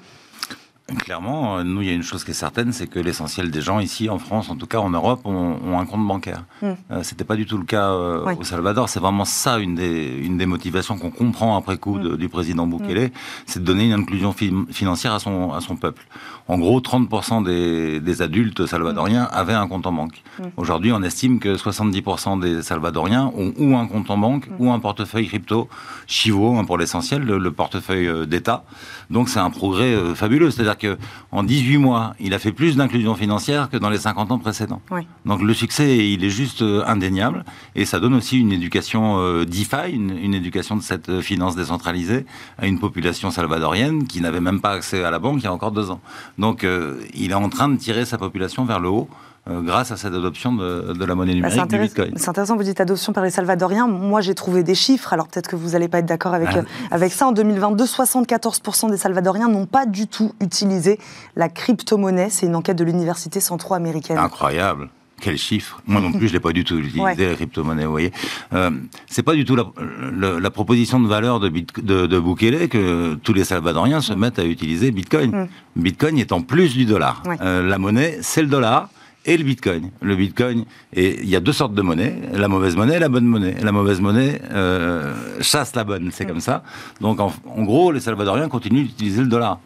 Clairement, 0.98 1.58
euh, 1.58 1.64
nous, 1.64 1.82
il 1.82 1.88
y 1.88 1.92
a 1.92 1.94
une 1.94 2.04
chose 2.04 2.24
qui 2.24 2.32
est 2.32 2.36
certaine, 2.36 2.72
c'est 2.74 2.88
que 2.88 3.00
l'essentiel 3.00 3.52
des 3.52 3.62
gens 3.62 3.80
ici, 3.80 4.10
en 4.10 4.20
France, 4.20 4.50
en 4.50 4.56
tout 4.56 4.68
cas 4.68 4.80
en 4.80 4.90
Europe, 4.90 5.22
ont, 5.26 5.80
un 5.80 5.86
compte 5.86 6.06
bancaire. 6.06 6.44
Ce 6.60 6.66
hmm. 6.66 6.76
Euh, 6.92 7.04
C'était 7.04 7.24
pas 7.24 7.36
du 7.36 7.46
tout 7.46 7.58
le 7.58 7.66
cas 7.66 7.92
euh, 7.92 8.36
au 8.36 8.44
Salvador. 8.44 8.90
C'est 8.90 9.00
vraiment 9.00 9.26
ça 9.26 9.60
une 9.60 9.76
des, 9.76 10.20
une 10.24 10.38
des 10.38 10.46
motivations 10.46 10.98
qu'on 10.98 11.12
comprend 11.12 11.58
après 11.58 11.78
coup 11.78 11.98
hmm. 11.98 12.18
du 12.18 12.30
président 12.30 12.68
Bukele, 12.68 13.08
hmm. 13.08 13.12
c'est 13.46 13.60
de 13.60 13.66
donner 13.66 13.86
une 13.86 13.94
inclusion 13.94 14.34
financière 14.34 15.14
à 15.14 15.20
son, 15.20 15.54
à 15.54 15.62
son 15.62 15.76
peuple. 15.76 16.04
En 16.52 16.58
gros, 16.58 16.82
30% 16.82 17.46
des, 17.46 18.02
des, 18.02 18.22
adultes 18.22 18.66
salvadoriens 18.66 19.24
avaient 19.32 19.54
un 19.54 19.70
compte 19.70 19.88
en 19.88 19.94
banque. 19.94 20.22
Aujourd'hui, 20.58 20.92
on 20.92 21.02
estime 21.02 21.40
que 21.40 21.56
70% 21.56 22.42
des 22.42 22.62
Salvadoriens 22.62 23.32
ont 23.38 23.54
ou 23.58 23.78
un 23.78 23.88
compte 23.88 24.10
en 24.10 24.18
banque 24.18 24.50
ou 24.60 24.70
un 24.70 24.80
portefeuille 24.80 25.28
crypto, 25.28 25.70
Chivo 26.08 26.58
hein, 26.58 26.66
pour 26.66 26.78
l'essentiel, 26.78 27.22
le, 27.22 27.38
le, 27.38 27.52
portefeuille 27.52 28.28
d'État. 28.28 28.66
Donc 29.10 29.30
c'est 29.30 29.40
un 29.40 29.50
progrès 29.50 29.96
fabuleux. 30.14 30.52
C'est-à-dire 30.52 30.98
en 31.32 31.44
18 31.44 31.78
mois, 31.78 32.16
il 32.20 32.34
a 32.34 32.40
fait 32.40 32.52
plus 32.52 32.76
d'inclusion 32.76 33.16
financière 33.16 33.70
que 33.70 33.78
dans 33.78 33.90
les 33.90 34.00
50 34.00 34.32
ans 34.34 34.40
précédents. 34.40 34.82
Donc 35.26 35.42
le 35.42 35.54
succès, 35.54 36.10
il 36.10 36.26
est 36.26 36.30
juste 36.30 36.62
euh, 36.62 36.84
indéniable. 36.86 37.46
Et 37.76 37.86
ça 37.86 38.02
donne 38.02 38.14
aussi 38.14 38.40
une 38.40 38.52
éducation 38.52 39.20
euh, 39.20 39.46
DeFi, 39.46 39.92
une, 39.94 40.34
éducation 40.34 40.76
de 40.76 40.82
cette 40.82 41.08
euh, 41.08 41.22
finance 41.22 41.56
décentralisée 41.56 42.26
à 42.58 42.68
une 42.68 42.80
population 42.80 43.32
salvadorienne 43.32 44.08
qui 44.08 44.20
n'avait 44.20 44.42
même 44.42 44.60
pas 44.60 44.72
accès 44.72 45.04
à 45.04 45.12
la 45.12 45.20
banque 45.20 45.40
il 45.40 45.46
y 45.46 45.48
a 45.48 45.54
encore 45.54 45.72
deux 45.72 45.92
ans. 45.92 46.02
Donc 46.42 46.66
il 47.14 47.32
est 47.32 47.36
en 47.36 47.50
train 47.50 47.70
de 47.70 47.78
tirer 47.78 48.06
sa 48.06 48.18
population 48.18 48.66
vers 48.66 48.80
le 48.80 48.90
haut. 48.90 49.08
Euh, 49.50 49.62
grâce 49.62 49.90
à 49.92 49.98
cette 49.98 50.14
adoption 50.14 50.54
de, 50.54 51.04
la 51.04 51.16
monnaie 51.16 51.34
bah, 51.42 51.50
numérique 51.50 51.68
du 51.68 51.80
Bitcoin. 51.80 52.14
C'est 52.16 52.30
intéressant, 52.30 52.56
vous 52.56 52.62
dites 52.62 52.80
adoption 52.80 53.12
par 53.12 53.24
les 53.24 53.32
Salvadoriens. 53.32 53.88
Moi, 53.88 54.22
j'ai 54.22 54.36
trouvé 54.36 54.62
des 54.62 54.76
chiffres, 54.76 55.14
alors 55.14 55.28
peut-être 55.28 55.48
que 55.48 55.56
vous 55.56 55.70
n'allez 55.70 55.88
pas 55.88 55.98
être 55.98 56.06
d'accord 56.06 56.36
avec, 56.36 56.50
ah. 56.52 56.58
euh, 56.58 56.64
avec 56.92 57.12
ça. 57.12 57.26
En 57.26 57.32
2022, 57.32 57.84
74% 57.84 58.92
des 58.92 58.98
Salvadoriens 58.98 59.50
n'ont 59.50 59.66
pas 59.66 59.88
du 59.88 60.06
tout 60.06 60.34
utilisé 60.42 61.00
la 61.36 61.50
crypto-monnaie. 61.50 62.30
C'est 62.30 62.46
une 62.46 62.56
enquête 62.56 62.78
de 62.78 62.84
l'Université 62.84 63.40
centro-américaine. 63.40 64.20
Incroyable 64.20 64.90
quel 65.22 65.38
chiffre 65.38 65.82
Moi 65.88 66.02
non 66.02 66.12
plus, 66.12 66.28
je 66.28 66.34
l'ai 66.34 66.40
pas 66.40 66.52
du 66.52 66.64
tout 66.64 66.78
utilisé 66.78 67.30
la 67.30 67.36
crypto-monnaie. 67.36 67.86
Vous 67.86 67.92
voyez, 67.92 68.12
euh, 68.54 68.72
c'est 69.08 69.24
pas 69.24 69.36
du 69.36 69.46
tout 69.46 69.56
la, 69.56 70.50
proposition 70.50 71.00
de 71.00 71.08
valeur 71.08 71.40
de, 71.40 71.50
de, 71.50 72.08
de, 72.08 72.20
Bukele 72.20 72.68
que 72.68 73.16
tous 73.16 73.34
les 73.34 73.46
Salvadoriens 73.46 74.02
se 74.02 74.14
mettent 74.14 74.40
à 74.40 74.46
utiliser 74.46 74.92
Bitcoin. 74.92 75.32
Mm. 75.32 75.48
Bitcoin 75.82 76.18
est 76.18 76.32
en 76.32 76.42
plus 76.42 76.76
du 76.76 76.86
dollar. 76.86 77.24
Euh, 77.42 77.66
la 77.68 77.78
monnaie, 77.78 78.18
c'est 78.22 78.42
le 78.42 78.48
dollar 78.48 78.90
et 79.26 79.38
le 79.38 79.44
Bitcoin. 79.44 79.92
Le 80.02 80.16
Bitcoin, 80.16 80.66
et 80.94 81.20
il 81.22 81.30
y 81.30 81.36
a 81.36 81.40
deux 81.40 81.54
sortes 81.54 81.74
de 81.74 81.82
monnaie, 81.82 82.16
la 82.34 82.48
mauvaise 82.48 82.76
monnaie 82.76 82.96
et 82.96 83.00
la 83.00 83.10
bonne 83.10 83.26
monnaie. 83.26 83.56
La 83.62 83.72
mauvaise 83.72 84.02
monnaie 84.02 84.42
euh, 84.52 85.14
chasse 85.42 85.76
la 85.76 85.84
bonne, 85.84 86.10
c'est 86.12 86.26
comme 86.26 86.42
ça. 86.42 86.64
Donc 87.00 87.20
en, 87.20 87.32
gros, 87.60 87.92
les 87.92 88.00
Salvadoriens 88.00 88.50
continuent 88.50 88.84
d'utiliser 88.84 89.22
le 89.22 89.28
dollar. 89.28 89.60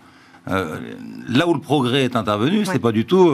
Là 0.47 1.47
où 1.47 1.53
le 1.53 1.60
progrès 1.60 2.03
est 2.03 2.15
intervenu, 2.15 2.65
c'est 2.65 2.79
pas 2.79 2.91
du 2.91 3.05
tout 3.05 3.29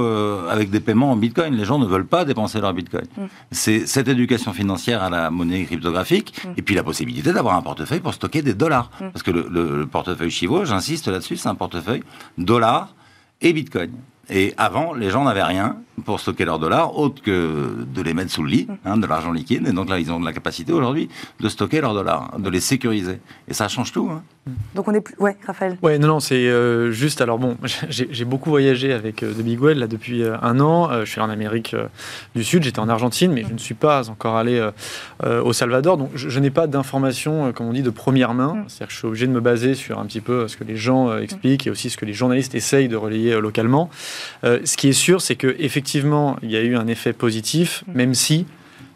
avec 0.50 0.70
des 0.70 0.80
paiements 0.80 1.12
en 1.12 1.16
bitcoin. 1.16 1.56
Les 1.56 1.66
gens 1.66 1.80
ne 1.80 1.86
veulent 1.86 2.06
pas 2.06 2.26
dépenser 2.26 2.62
leur 2.62 2.74
bitcoin. 2.74 3.06
Mm. 3.18 3.22
C'est 3.52 3.86
cette 3.88 4.08
éducation 4.08 4.54
financière 4.54 5.04
à 5.04 5.10
la 5.10 5.30
monnaie 5.30 5.66
cryptographique 5.66 6.34
mm. 6.44 6.50
et 6.58 6.62
puis 6.62 6.76
la 6.76 6.84
possibilité 6.84 7.34
d'avoir 7.34 7.56
un 7.56 7.62
portefeuille 7.62 8.00
pour 8.00 8.14
stocker 8.14 8.42
des 8.42 8.54
dollars. 8.54 8.92
Mm. 9.00 9.10
Parce 9.12 9.24
que 9.24 9.32
le, 9.32 9.48
le 9.50 9.88
portefeuille 9.88 10.32
Chivo, 10.32 10.66
j'insiste 10.66 11.08
là-dessus, 11.08 11.38
c'est 11.38 11.50
un 11.50 11.56
portefeuille 11.56 12.04
dollars 12.38 12.94
et 13.42 13.54
bitcoin. 13.54 13.92
Et 14.30 14.54
avant, 14.58 14.94
les 14.94 15.10
gens 15.10 15.24
n'avaient 15.24 15.44
rien 15.44 15.78
pour 16.02 16.20
stocker 16.20 16.46
leurs 16.46 16.60
dollars, 16.60 16.98
autre 16.98 17.22
que 17.22 17.86
de 17.86 18.02
les 18.02 18.14
mettre 18.14 18.32
sous 18.32 18.44
le 18.44 18.50
lit, 18.50 18.68
hein, 18.86 18.98
de 18.98 19.06
l'argent 19.06 19.32
liquide. 19.32 19.68
Et 19.68 19.72
donc 19.72 19.90
là, 19.90 20.00
ils 20.00 20.12
ont 20.12 20.20
de 20.20 20.26
la 20.26 20.34
capacité 20.34 20.74
aujourd'hui 20.74 21.10
de 21.40 21.50
stocker 21.50 21.82
leurs 21.82 21.94
dollars, 21.94 22.32
de 22.40 22.50
les 22.50 22.60
sécuriser. 22.60 23.20
Et 23.48 23.54
ça 23.54 23.68
change 23.68 23.92
tout. 23.92 24.10
Hein. 24.12 24.24
Donc 24.74 24.88
on 24.88 24.94
est 24.94 25.02
plus... 25.02 25.16
Ouais, 25.20 25.38
Raphaël 25.46 25.78
Ouais, 25.84 26.00
non, 26.00 26.08
non, 26.08 26.20
c'est 26.20 26.48
euh, 26.48 26.92
juste... 26.92 27.22
Alors 27.22 27.38
bon, 27.38 27.58
j'ai 27.90 28.26
beaucoup 28.26 28.50
voyagé 28.50 28.92
avec 28.92 29.22
euh, 29.22 29.34
The 29.34 29.44
Big 29.44 29.62
Well 29.62 29.78
là, 29.78 29.88
depuis 29.88 30.24
euh, 30.24 30.36
un 30.42 30.60
an. 30.60 30.90
je 31.02 31.10
suis 31.10 31.22
en 31.22 31.30
Amérique 31.30 31.76
du 32.36 32.44
Sud, 32.44 32.64
j'étais 32.64 32.80
en 32.80 32.90
Argentine, 32.90 33.32
mais 33.32 33.44
je 33.48 33.54
ne 33.54 33.60
suis 33.60 33.76
pas 33.76 34.10
encore 34.10 34.36
allé 34.36 34.70
au 35.24 35.54
Salvador. 35.54 35.98
Donc 35.98 36.12
je, 36.16 36.40
n'ai 36.40 36.50
pas 36.50 36.68
d'informations, 36.68 37.52
comme 37.54 37.68
on 37.68 37.74
dit, 37.74 37.84
de 37.84 37.90
première 37.90 38.34
main. 38.34 38.56
Mm. 38.56 38.64
C'est-à-dire 38.68 38.88
que 38.88 38.94
je 38.94 38.98
suis 38.98 39.08
obligé 39.08 39.28
de 39.28 39.32
me 39.32 39.42
baser 39.42 39.76
sur 39.76 40.00
un 40.00 40.06
petit 40.06 40.22
peu 40.22 40.48
ce 40.48 40.58
que 40.58 40.64
les 40.64 40.76
gens 40.76 41.16
expliquent 41.18 41.68
et 41.68 41.70
aussi 41.70 41.90
ce 41.90 41.98
que 41.98 42.06
les 42.06 42.14
journalistes 42.14 42.56
essayent 42.56 42.88
de 42.88 42.96
relayer 42.96 43.40
localement. 43.40 43.90
Ce 44.44 44.78
qui 44.78 44.90
est 44.90 44.94
sûr, 44.94 45.22
c'est 45.22 45.36
que 45.36 45.56
effectivement, 45.60 45.82
effectivement, 45.82 46.38
il 46.44 46.52
y 46.52 46.58
a 46.58 46.62
eu 46.62 46.76
un 46.76 46.88
effet 46.88 47.12
positif, 47.12 47.84
mm. 47.88 47.92
même 47.96 48.14
si 48.14 48.46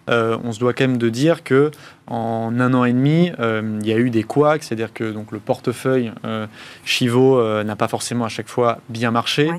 euh, 0.08 0.38
on 0.43 0.51
se 0.51 0.60
doit 0.60 0.73
quand 0.73 0.84
même 0.84 0.99
de 0.99 1.10
dire 1.10 1.43
que 1.43 1.71
en 2.06 2.60
un 2.60 2.75
an 2.75 2.86
et 2.86 2.93
demi, 2.93 3.32
euh, 3.39 3.80
il 3.82 3.88
y 3.88 3.91
a 3.91 3.97
eu 3.97 4.12
des 4.12 4.21
couacs, 4.21 4.63
c'est-à-dire 4.63 4.93
que 4.93 5.12
donc 5.12 5.32
le 5.32 5.39
portefeuille 5.39 6.12
euh, 6.25 6.45
Chivo 6.86 7.41
n'a 7.63 7.75
pas 7.75 7.88
forcément 7.88 8.25
à 8.25 8.30
chaque 8.30 8.47
fois 8.47 8.78
bien 8.88 9.10
marché. 9.10 9.49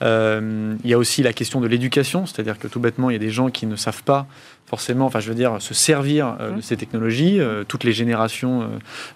il 0.00 0.76
y 0.84 0.94
a 0.94 0.98
aussi 0.98 1.24
la 1.24 1.32
question 1.32 1.60
de 1.60 1.66
l'éducation, 1.66 2.24
c'est-à-dire 2.24 2.58
que 2.60 2.68
tout 2.68 2.78
bêtement, 2.78 3.10
il 3.10 3.14
y 3.14 3.16
a 3.16 3.20
des 3.20 3.30
gens 3.30 3.50
qui 3.50 3.66
ne 3.66 3.74
savent 3.74 4.04
pas 4.04 4.28
forcément, 4.66 5.06
enfin 5.06 5.20
je 5.20 5.28
veux 5.28 5.34
dire, 5.34 5.56
se 5.60 5.74
servir 5.74 6.36
euh, 6.40 6.56
de 6.56 6.60
ces 6.60 6.76
technologies. 6.76 7.40
Euh, 7.40 7.64
toutes 7.66 7.84
les 7.84 7.92
générations 7.92 8.62
euh, 8.62 8.66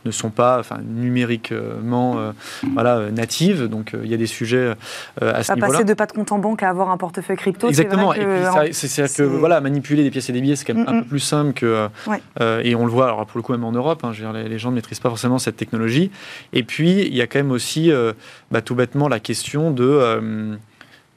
ne 0.05 0.11
sont 0.11 0.31
pas 0.31 0.63
numériquement 0.85 2.33
voilà, 2.75 3.11
natives, 3.11 3.67
donc 3.67 3.93
il 4.03 4.09
y 4.09 4.15
a 4.15 4.17
des 4.17 4.27
sujets 4.27 4.75
à 5.21 5.43
ce 5.43 5.53
niveau-là. 5.53 5.73
Passer 5.73 5.85
de 5.85 5.95
pas 5.95 6.07
de 6.07 6.13
compte 6.13 6.33
en 6.33 6.39
banque 6.39 6.63
à 6.63 6.69
avoir 6.69 6.91
un 6.91 6.97
portefeuille 6.97 7.37
crypto, 7.37 7.69
Exactement, 7.69 8.15
et 8.15 8.25
puis 8.25 8.73
c'est 8.73 9.17
que 9.17 9.23
voilà, 9.23 9.61
manipuler 9.61 10.03
des 10.03 10.11
pièces 10.11 10.31
et 10.31 10.33
des 10.33 10.41
billets, 10.41 10.57
c'est 10.57 10.65
quand 10.65 10.75
même 10.75 10.89
un 10.89 11.01
peu 11.01 11.09
plus 11.09 11.21
simple 11.21 11.53
que... 11.53 11.89
et 12.41 12.75
on 12.75 12.85
le 12.85 12.91
voit, 12.91 13.07
alors 13.07 13.27
pour 13.27 13.39
le 13.39 13.43
coup 13.43 13.53
même 13.53 13.65
en 13.65 13.73
Europe, 13.73 14.05
hein, 14.05 14.13
les, 14.35 14.59
gens 14.59 14.71
ne 14.71 14.77
maîtrisent 14.77 15.01
pas 15.01 15.09
forcément 15.09 15.39
cette 15.39 15.57
technologie. 15.57 16.11
Et 16.53 16.63
puis, 16.63 17.03
il 17.03 17.15
y 17.15 17.23
a 17.23 17.27
quand 17.27 17.39
même 17.39 17.51
aussi, 17.51 17.91
bah, 18.51 18.61
tout 18.61 18.75
bêtement, 18.75 19.09
la 19.09 19.21
question 19.21 19.71
de 19.71 20.59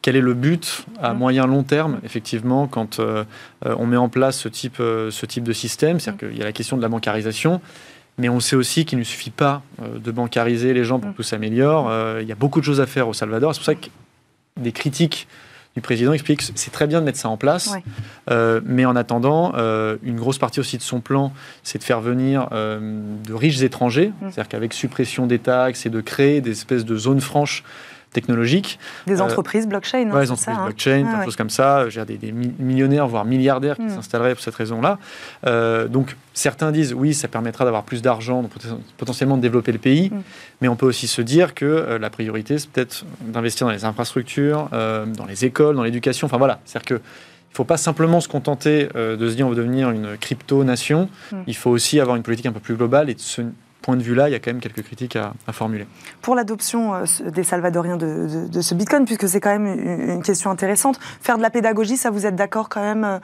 quel 0.04 0.18
est 0.18 0.22
le 0.22 0.34
but 0.34 0.86
à 1.02 1.14
mmh. 1.14 1.18
moyen 1.18 1.48
long 1.48 1.64
terme, 1.64 2.00
effectivement, 2.04 2.68
quand 2.68 3.00
euh, 3.00 3.24
euh, 3.66 3.74
on 3.80 3.88
met 3.88 3.98
en 3.98 4.10
place 4.10 4.38
ce 4.38 4.50
type, 4.50 4.78
euh, 4.82 5.10
ce 5.10 5.26
type 5.26 5.46
de 5.46 5.54
système? 5.54 6.00
C'est-à-dire 6.00 6.28
mmh. 6.28 6.30
qu'il 6.32 6.38
y 6.38 6.42
a 6.42 6.46
la 6.46 6.52
question 6.52 6.76
de 6.76 6.82
la 6.82 6.90
bancarisation, 6.90 7.62
mais 8.18 8.28
on 8.28 8.42
sait 8.42 8.58
aussi 8.58 8.84
qu'il 8.84 9.00
ne 9.00 9.04
suffit 9.06 9.32
pas 9.32 9.64
de 9.82 10.12
bancariser 10.12 10.74
les 10.74 10.84
gens 10.84 11.00
pour 11.00 11.10
mmh. 11.10 11.14
que 11.14 11.18
tout 11.18 11.24
s'améliore. 11.24 11.92
il 12.22 12.28
y 12.28 12.34
a 12.34 12.36
beaucoup 12.36 12.60
de 12.60 12.66
choses 12.66 12.82
à 12.82 12.86
faire 12.86 13.08
au 13.08 13.14
Salvador. 13.14 13.56
C'est 13.56 13.60
pour 13.60 13.66
ça 13.66 13.76
que 13.76 13.88
des 14.60 14.74
critiques 14.74 15.28
du 15.74 15.82
président 15.82 16.14
expliquent 16.14 16.40
que 16.40 16.46
c'est 16.54 16.70
très 16.70 16.86
bien 16.86 17.00
de 17.00 17.06
mettre 17.06 17.18
ça 17.18 17.30
en 17.30 17.38
place, 17.38 17.74
mais 18.30 18.86
en 18.86 18.96
attendant, 18.96 19.54
une 20.04 20.18
grosse 20.18 20.38
partie 20.38 20.60
aussi 20.60 20.78
de 20.78 20.84
son 20.84 21.00
plan, 21.00 21.34
c'est 21.64 21.80
de 21.80 21.84
faire 21.84 22.02
venir 22.02 22.50
de 22.52 23.34
riches 23.34 23.64
étrangers, 23.64 24.12
c'est-à-dire 24.22 24.50
qu'avec 24.50 24.74
suppression 24.74 25.26
des 25.26 25.40
taxes 25.40 25.88
et 25.88 25.90
de 25.90 26.02
créer 26.02 26.42
des 26.42 26.52
espèces 26.52 26.86
de 26.86 26.96
zones 26.96 27.22
franches 27.22 27.64
technologiques. 28.14 28.80
Des 29.08 29.20
euh, 29.20 29.24
entreprises 29.24 29.68
blockchain, 29.68 30.10
Oui, 30.12 30.22
des 30.22 30.32
entreprises 30.32 30.58
hein. 30.58 30.66
blockchain, 30.66 31.18
des 31.20 31.26
choses 31.26 31.36
comme 31.36 31.50
ça. 31.50 31.90
J'ai 31.90 32.06
des, 32.06 32.18
des, 32.18 32.32
millionnaires, 32.32 33.08
voire 33.08 33.26
milliardaires 33.26 33.76
qui 33.76 33.84
hmm. 33.84 33.90
s'installeraient 33.90 34.36
pour 34.36 34.44
cette 34.44 34.56
raison-là. 34.56 35.00
Euh, 35.46 35.88
donc, 35.88 36.16
certains 36.34 36.72
disent, 36.72 36.94
oui, 36.94 37.14
ça 37.14 37.28
permettra 37.28 37.66
d'avoir 37.66 37.84
plus 37.84 38.02
d'argent, 38.02 38.48
potentiellement 38.98 39.38
de 39.38 39.42
développer 39.42 39.72
le 39.72 39.80
pays, 39.80 40.10
hmm. 40.10 40.22
mais 40.62 40.68
on 40.68 40.76
peut 40.76 40.86
aussi 40.86 41.08
se 41.08 41.22
dire 41.22 41.54
que 41.54 41.66
euh, 41.66 42.00
la 42.00 42.10
priorité, 42.10 42.58
c'est 42.58 42.70
peut-être 42.70 43.06
d'investir 43.22 43.68
dans 43.68 43.74
les 43.74 43.86
infrastructures, 43.86 44.70
dans 44.72 45.26
les 45.28 45.46
écoles, 45.46 45.76
dans 45.76 45.84
l'éducation. 45.84 46.26
Enfin 46.26 46.38
voilà, 46.38 46.60
c'est-à-dire 46.66 46.86
que 46.86 47.02
il 47.04 47.54
ne 47.54 47.58
faut 47.58 47.66
pas 47.66 47.78
simplement 47.78 48.20
se 48.20 48.28
contenter 48.28 48.88
de 48.96 49.30
se 49.30 49.36
dire 49.36 49.46
on 49.46 49.52
veut 49.52 49.56
devenir 49.56 49.92
une 49.92 50.18
crypto-nation. 50.18 51.08
Hmm. 51.32 51.42
Il 51.46 51.56
faut 51.56 51.70
aussi 51.70 52.00
avoir 52.00 52.16
une 52.16 52.24
politique 52.24 52.48
un 52.48 52.52
peu 52.52 52.60
plus 52.60 52.76
globale 52.76 53.12
et 53.12 53.14
de 53.14 53.20
se 53.20 53.44
point 53.84 53.98
de 53.98 54.02
vue-là, 54.02 54.30
il 54.30 54.32
y 54.32 54.36
a 54.36 54.40
quand 54.40 54.50
même 54.50 54.62
quelques 54.62 54.82
critiques 54.82 55.16
à, 55.16 55.34
formuler. 55.52 55.86
Pour 56.22 56.34
l'adoption 56.34 56.96
euh, 56.96 57.04
des 57.30 57.44
Salvadoriens 57.44 57.98
de, 57.98 58.62
ce 58.62 58.74
Bitcoin, 58.74 59.06
puisque 59.06 59.28
c'est 59.28 59.42
quand 59.42 59.52
même 59.52 59.68
une, 59.68 60.24
question 60.24 60.50
intéressante, 60.50 61.00
faire 61.22 61.38
de 61.38 61.44
la 61.44 61.50
pédagogie, 61.50 61.98
ça 61.98 62.10
vous 62.10 62.26
êtes 62.26 62.36
d'accord 62.36 62.70
quand 62.70 62.82
même, 62.82 63.04
euh, 63.04 63.20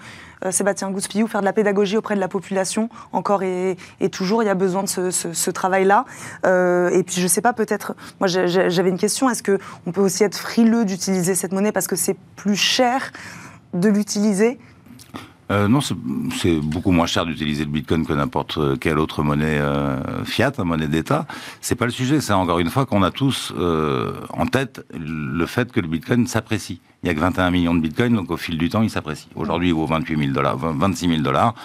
euh, 0.46 0.52
Sébastien 0.52 0.92
Gouspillou, 0.92 1.28
faire 1.28 1.40
de 1.40 1.46
la 1.46 1.54
pédagogie 1.54 1.98
auprès 1.98 2.16
de 2.16 2.20
la 2.20 2.28
population, 2.28 2.90
encore 3.14 3.42
et, 3.42 3.78
toujours, 4.12 4.44
il 4.44 4.48
y 4.48 4.50
a 4.50 4.56
besoin 4.56 4.84
de 4.84 4.88
ce, 4.88 5.50
travail-là. 5.50 6.06
et 6.44 7.04
puis, 7.04 7.16
je 7.16 7.24
ne 7.24 7.28
sais 7.28 7.42
pas, 7.42 7.54
peut-être, 7.54 7.96
moi 8.20 8.28
j'avais 8.28 8.90
une 8.90 9.00
question, 9.00 9.30
est-ce 9.30 9.44
qu'on 9.44 9.92
peut 9.92 10.02
aussi 10.02 10.24
être 10.24 10.38
frileux 10.38 10.84
d'utiliser 10.86 11.36
cette 11.36 11.54
monnaie 11.54 11.72
parce 11.72 11.88
que 11.88 11.96
c'est 11.96 12.18
plus 12.36 12.56
cher 12.56 13.12
de 13.74 13.88
l'utiliser 13.88 14.60
euh, 15.52 15.68
non, 15.68 15.80
c'est 15.82 16.60
beaucoup 16.60 16.92
moins 16.92 17.08
cher 17.08 17.26
d'utiliser 17.26 17.66
le 17.66 17.72
Bitcoin 17.72 18.06
que 18.06 18.14
n'importe 18.14 18.80
quelle 18.80 19.00
autre 19.00 19.24
monnaie 19.24 19.60
euh, 19.60 20.24
fiat, 20.24 20.52
monnaie 20.60 20.88
d'État. 20.88 21.26
C'est 21.60 21.76
pas 21.76 21.86
le 21.86 21.92
sujet. 21.92 22.22
C'est 22.22 22.34
encore 22.34 22.60
une 22.60 22.70
fois 22.70 22.86
qu'on 22.86 23.02
a 23.02 23.10
tous 23.10 23.52
euh, 23.58 24.14
en 24.30 24.46
tête 24.46 24.86
le 24.94 25.46
fait 25.48 25.72
que 25.72 25.80
le 25.80 25.88
Bitcoin 25.88 26.28
s'apprécie. 26.28 26.82
Il 27.04 27.08
y 27.08 27.10
a 27.10 27.16
que 27.16 27.20
21 27.20 27.50
millions 27.50 27.74
de 27.74 27.80
Bitcoin, 27.80 28.16
donc 28.16 28.30
au 28.30 28.38
fil 28.38 28.58
du 28.58 28.70
temps, 28.70 28.84
il 28.84 28.90
s'apprécie. 28.90 29.28
Aujourd'hui, 29.36 29.70
il 29.70 29.74
vaut 29.74 29.88
28 29.88 30.18
000 30.18 30.32
dollars, 30.34 30.58
26 30.58 31.08
000 31.08 31.22
dollars. 31.22 31.56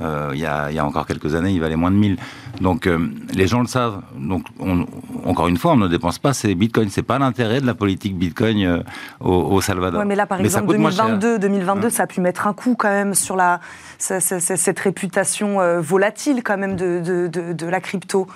Euh, 0.00 0.30
il, 0.32 0.40
y 0.40 0.46
a, 0.46 0.70
il, 0.70 0.76
y 0.76 0.78
a, 0.78 0.84
encore 0.84 1.06
quelques 1.06 1.34
années, 1.34 1.50
il 1.50 1.60
valait 1.60 1.76
moins 1.76 1.90
de 1.90 1.96
1000. 1.96 2.16
Donc 2.60 2.86
euh, 2.86 2.98
les 3.34 3.46
gens 3.46 3.60
le 3.60 3.66
savent. 3.66 4.00
Donc 4.16 4.44
on, 4.58 4.86
encore 5.24 5.48
une 5.48 5.56
fois, 5.56 5.72
on 5.72 5.76
ne 5.76 5.88
dépense 5.88 6.18
pas 6.18 6.32
ces 6.32 6.54
bitcoins. 6.54 6.88
C'est 6.90 7.02
pas 7.02 7.18
l'intérêt 7.18 7.60
de 7.60 7.66
la 7.66 7.74
politique 7.74 8.16
bitcoin 8.16 8.64
euh, 8.64 8.82
au, 9.20 9.60
Salvador. 9.60 10.04
mais 10.04 10.16
là, 10.16 10.26
par 10.26 10.40
exemple, 10.40 10.68
2022, 10.68 11.38
2022, 11.38 11.86
hein. 11.86 11.90
ça 11.90 12.04
a 12.04 12.06
pu 12.06 12.20
mettre 12.20 12.46
un 12.46 12.54
coup 12.54 12.74
quand 12.78 12.88
même 12.88 13.14
sur 13.14 13.36
la, 13.36 13.60
cette 13.98 14.80
réputation 14.80 15.80
volatile 15.80 16.42
quand 16.42 16.56
même 16.56 16.76
de, 16.76 17.00
de, 17.00 17.26
de, 17.28 17.52
de 17.52 17.66
la 17.66 17.80
crypto. 17.80 18.26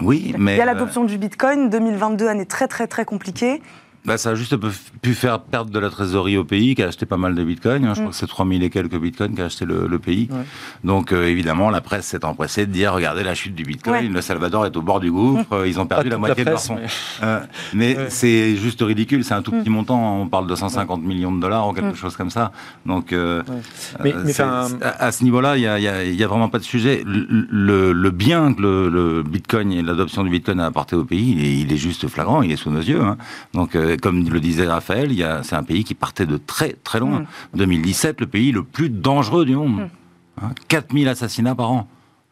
Oui, 0.00 0.34
mais... 0.38 0.54
Il 0.54 0.58
y 0.58 0.60
a 0.60 0.64
l'adoption 0.64 1.04
du 1.04 1.18
Bitcoin, 1.18 1.70
2022, 1.70 2.28
année 2.28 2.46
très 2.46 2.68
très 2.68 2.86
très 2.86 3.04
compliquée. 3.04 3.60
Bah, 4.08 4.16
ça 4.16 4.30
a 4.30 4.34
juste 4.34 4.56
pu 5.02 5.12
faire 5.12 5.38
perdre 5.40 5.70
de 5.70 5.78
la 5.78 5.90
trésorerie 5.90 6.38
au 6.38 6.44
pays, 6.44 6.74
qui 6.74 6.82
a 6.82 6.86
acheté 6.86 7.04
pas 7.04 7.18
mal 7.18 7.34
de 7.34 7.44
bitcoins. 7.44 7.84
Hein. 7.84 7.88
Je 7.88 8.00
crois 8.00 8.06
mm. 8.06 8.10
que 8.10 8.16
c'est 8.16 8.26
3000 8.26 8.62
et 8.62 8.70
quelques 8.70 8.98
bitcoins 8.98 9.34
qu'a 9.34 9.44
acheté 9.44 9.66
le, 9.66 9.98
pays. 9.98 10.30
Donc, 10.82 11.12
euh, 11.12 11.26
évidemment, 11.26 11.68
la 11.68 11.82
presse 11.82 12.06
s'est 12.06 12.24
empressée 12.24 12.64
de 12.64 12.72
dire 12.72 12.94
regardez 12.94 13.22
la 13.22 13.34
chute 13.34 13.54
du 13.54 13.64
bitcoin, 13.64 14.10
le 14.10 14.20
Salvador 14.22 14.64
est 14.64 14.74
au 14.78 14.80
bord 14.80 15.00
du 15.00 15.12
gouffre, 15.12 15.62
mm. 15.62 15.66
ils 15.66 15.78
ont 15.78 15.86
perdu 15.86 16.08
la 16.08 16.16
moitié 16.16 16.42
de 16.42 16.50
leur 16.50 16.58
son. 16.58 16.78
Mais, 17.74 17.98
euh, 17.98 18.06
c'est 18.08 18.56
juste 18.56 18.80
ridicule, 18.80 19.24
c'est 19.24 19.34
un 19.34 19.42
tout 19.42 19.50
petit 19.50 19.68
mm. 19.68 19.74
montant. 19.74 20.22
On 20.22 20.26
parle 20.26 20.46
de 20.46 20.54
150 20.54 21.02
millions 21.02 21.32
de 21.32 21.40
dollars 21.40 21.68
ou 21.68 21.74
quelque 21.74 21.96
chose 21.96 22.16
comme 22.16 22.30
ça. 22.30 22.52
Donc, 22.86 23.12
euh, 23.12 23.42
mais, 24.02 24.14
à, 24.40 25.12
ce 25.12 25.22
niveau-là, 25.22 25.58
il 25.58 26.14
n'y 26.14 26.22
a, 26.22 26.26
vraiment 26.26 26.48
pas 26.48 26.58
de 26.58 26.64
sujet. 26.64 27.02
Le, 27.04 28.10
bien 28.10 28.54
que 28.54 28.62
le, 28.62 29.22
bitcoin 29.22 29.70
et 29.70 29.82
l'adoption 29.82 30.24
du 30.24 30.30
bitcoin 30.30 30.60
a 30.60 30.66
apporté 30.66 30.96
au 30.96 31.04
pays, 31.04 31.60
il 31.60 31.70
est, 31.70 31.76
juste 31.76 32.08
flagrant, 32.08 32.40
il 32.40 32.50
est 32.50 32.56
sous 32.56 32.70
nos 32.70 32.80
yeux. 32.80 33.02
Hein. 33.02 33.18
Donc, 33.52 33.76
comme 34.00 34.28
le 34.28 34.40
disait 34.40 34.66
Raphaël, 34.66 35.12
c'est 35.42 35.56
un 35.56 35.62
pays 35.62 35.84
qui 35.84 35.94
partait 35.94 36.26
de 36.26 36.36
très 36.36 36.76
très 36.84 37.00
loin. 37.00 37.24
2017, 37.54 38.18
mm. 38.18 38.20
le 38.20 38.26
pays 38.26 38.52
le 38.52 38.62
plus 38.62 38.90
dangereux 38.90 39.44
du 39.44 39.56
monde. 39.56 39.88
4000 40.68 41.04
mm. 41.04 41.08
hein, 41.08 41.10
assassinats 41.10 41.54
par 41.54 41.70
an. 41.70 41.88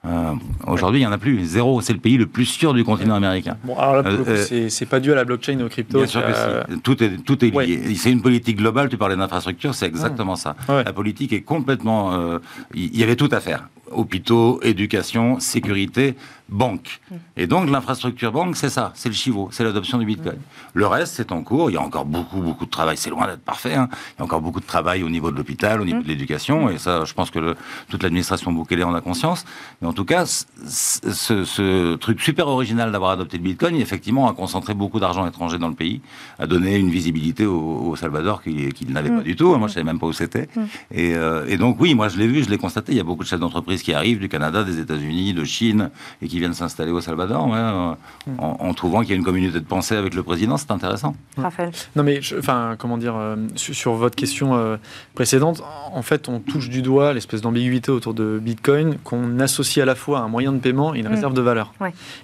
Euh, 0.07 0.35
aujourd'hui, 0.67 1.01
il 1.01 1.03
n'y 1.03 1.07
en 1.07 1.13
a 1.13 1.19
plus. 1.19 1.45
Zéro. 1.45 1.81
C'est 1.81 1.93
le 1.93 1.99
pays 1.99 2.17
le 2.17 2.27
plus 2.27 2.45
sûr 2.45 2.75
du 2.75 2.85
continent 2.85 3.15
américain. 3.15 3.57
Bon, 3.65 3.77
alors 3.77 4.03
là, 4.03 4.09
euh, 4.09 4.45
euh, 4.53 4.69
c'est 4.69 4.87
pas 4.87 5.01
dû 5.01 5.11
à 5.13 5.15
la 5.15 5.25
blockchain 5.25 5.59
ou 5.61 5.67
au 5.67 5.69
crypto. 5.69 5.99
Bien 5.99 6.07
sûr 6.07 6.25
que 6.25 6.33
si. 6.33 6.81
Tout 6.81 7.03
est, 7.03 7.17
tout 7.25 7.45
est 7.45 7.51
lié. 7.51 7.95
C'est 7.97 8.13
une 8.13 8.23
politique 8.23 8.59
globale. 8.59 8.89
Tu 8.89 8.97
parlais 8.97 9.17
d'infrastructure, 9.17 9.75
c'est 9.75 9.87
exactement 9.87 10.37
ça. 10.37 10.57
La 10.69 10.93
politique 10.93 11.33
est 11.33 11.43
complètement. 11.43 12.39
Il 12.75 12.97
y 12.97 13.03
avait 13.03 13.17
tout 13.17 13.31
à 13.33 13.41
faire. 13.41 13.69
Hôpitaux, 13.93 14.61
éducation, 14.63 15.39
sécurité 15.39 16.17
banque. 16.49 17.01
Mm. 17.11 17.15
Et 17.37 17.47
donc 17.47 17.71
l'infrastructure 17.71 18.33
banque, 18.33 18.57
c'est 18.57 18.71
ça, 18.71 18.93
c'est 18.95 19.09
le 19.09 19.15
chivo, 19.15 19.49
c'est 19.53 19.65
l'adoption 19.65 19.99
du 19.99 20.07
Bitcoin. 20.07 20.37
Mm. 20.37 20.41
Le 20.75 20.87
reste, 20.87 21.15
c'est 21.17 21.33
en 21.33 21.43
cours. 21.43 21.71
Il 21.71 21.75
y 21.75 21.77
a 21.77 21.83
encore 21.83 22.05
beaucoup, 22.05 22.41
beaucoup 22.41 22.67
de 22.67 22.71
travail. 22.71 22.97
C'est 22.97 23.11
loin 23.11 23.27
d'être 23.27 23.41
parfait. 23.41 23.75
Hein. 23.75 23.89
Il 24.15 24.21
y 24.21 24.23
a 24.23 24.25
encore 24.25 24.41
beaucoup 24.41 24.61
de 24.61 24.67
travail 24.67 25.03
au 25.03 25.09
niveau 25.09 25.31
de 25.31 25.37
l'hôpital, 25.37 25.81
au 25.81 25.85
niveau 25.85 26.01
mm. 26.01 26.05
de 26.05 26.09
l'éducation. 26.09 26.71
Et 26.71 26.79
ça, 26.79 27.05
je 27.05 27.15
pense 27.15 27.31
que 27.31 27.39
le, 27.39 27.57
toute 27.89 28.03
l'administration 28.03 28.53
Bukele 28.53 28.85
en 28.85 28.95
a 28.95 29.01
conscience. 29.01 29.45
Mais 29.81 29.89
en 29.89 29.93
tout 29.93 30.05
cas, 30.05 30.27
ce, 30.27 31.45
ce 31.45 31.95
truc 31.97 32.21
super 32.21 32.49
original 32.49 32.93
d'avoir 32.93 33.11
adopté 33.11 33.39
le 33.39 33.43
Bitcoin, 33.43 33.77
effectivement, 33.77 34.29
a 34.29 34.35
concentré 34.35 34.75
beaucoup 34.75 35.01
d'argent 35.01 35.27
étranger 35.27 35.59
dans 35.59 35.69
le 35.69 35.75
pays, 35.75 36.01
a 36.39 36.47
donné 36.47 36.77
une 36.77 36.91
visibilité 36.91 37.47
au, 37.47 37.95
Salvador 37.97 38.43
qu'il 38.43 38.93
n'avait 38.93 39.11
pas 39.11 39.23
du 39.23 39.37
tout. 39.37 39.55
Moi, 39.57 39.69
je 39.69 39.75
savais 39.75 39.85
même 39.85 39.99
pas 39.99 40.07
où 40.07 40.13
c'était. 40.13 40.49
Et, 40.91 41.15
euh, 41.15 41.47
et, 41.49 41.57
donc, 41.57 41.81
oui, 41.81 41.95
moi, 41.95 42.09
je 42.09 42.19
l'ai 42.19 42.27
vu, 42.27 42.45
je 42.45 42.51
l'ai 42.51 42.59
constaté. 42.59 42.93
Il 42.93 42.99
y 42.99 43.01
a 43.01 43.05
beaucoup 43.05 43.23
de 43.23 43.29
chefs 43.29 43.41
d'entreprise 43.41 43.83
qui 43.83 43.95
arrivent 43.95 44.19
du 44.19 44.29
Canada, 44.29 44.65
des 44.65 44.79
États-Unis, 44.79 45.33
de 45.33 45.45
Chine 45.45 45.91
et 46.21 46.29
qui 46.29 46.36
viennent 46.39 46.55
s'installer 46.55 46.91
au 46.91 47.01
Salvador, 47.01 47.53
euh, 47.55 47.95
mm. 48.27 48.39
en, 48.39 48.75
trouvant 48.75 49.01
qu'il 49.01 49.11
y 49.11 49.13
a 49.13 49.17
une 49.17 49.25
communauté 49.25 49.61
de 49.61 49.65
pensée 49.65 49.97
avec 49.97 50.15
le 50.15 50.23
président, 50.23 50.57
c'est 50.57 50.71
intéressant. 50.71 51.15
Raphaël. 51.37 51.71
Non 51.95 52.03
mais, 52.03 52.21
enfin, 52.39 52.77
comment 52.79 52.99
dire, 52.99 53.15
sur, 53.55 53.95
votre 53.95 54.17
question 54.17 54.79
précédente, 55.15 55.63
en 55.93 56.03
fait, 56.03 56.29
on 56.29 56.41
touche 56.41 56.69
du 56.69 56.83
doigt 56.83 57.13
l'espèce 57.13 57.41
d'ambiguïté 57.41 57.91
autour 57.91 58.15
de 58.15 58.39
Bitcoin 58.43 58.99
qu'on 59.05 59.39
associe 59.41 59.83
à 59.83 59.87
la 59.87 59.95
fois 59.95 60.21
à 60.21 60.23
un 60.23 60.29
moyen 60.29 60.53
de 60.53 60.59
paiement 60.59 60.95
et 60.95 60.99
une 60.99 61.09
mm. 61.09 61.11
réserve 61.11 61.35
de 61.35 61.41
valeur. 61.43 61.73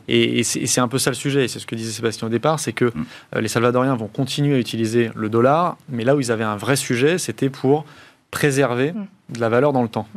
Et, 0.09 0.42
c'est 0.42 0.81
un 0.81 0.88
peu 0.88 0.98
ça 0.98 1.11
le 1.11 1.16
sujet, 1.16 1.48
c'est 1.48 1.59
ce 1.59 1.66
que 1.66 1.75
disait 1.75 1.92
Sébastien 1.92 2.29
au 2.29 2.31
départ, 2.31 2.61
c'est 2.61 2.72
que 2.72 2.87
mm. 2.87 3.38
les 3.40 3.48
Salvadoriens 3.48 3.94
vont 3.94 4.09
continuer 4.09 4.57
à 4.57 4.59
utiliser 4.59 5.11
le 5.14 5.29
dollar, 5.29 5.77
mais 5.88 6.05
là 6.05 6.16
où 6.16 6.20
ils 6.20 6.33
avaient 6.33 6.44
un 6.44 6.57
vrai 6.57 6.77
sujet, 6.77 7.18
c'était 7.18 7.51
pour 7.51 7.85
préserver 8.31 8.92
de 9.29 9.40
la 9.40 9.48
valeur 9.48 9.72
dans 9.72 9.83
le 9.83 9.88
temps. 9.88 10.09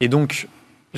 Et 0.00 0.08
donc, 0.08 0.48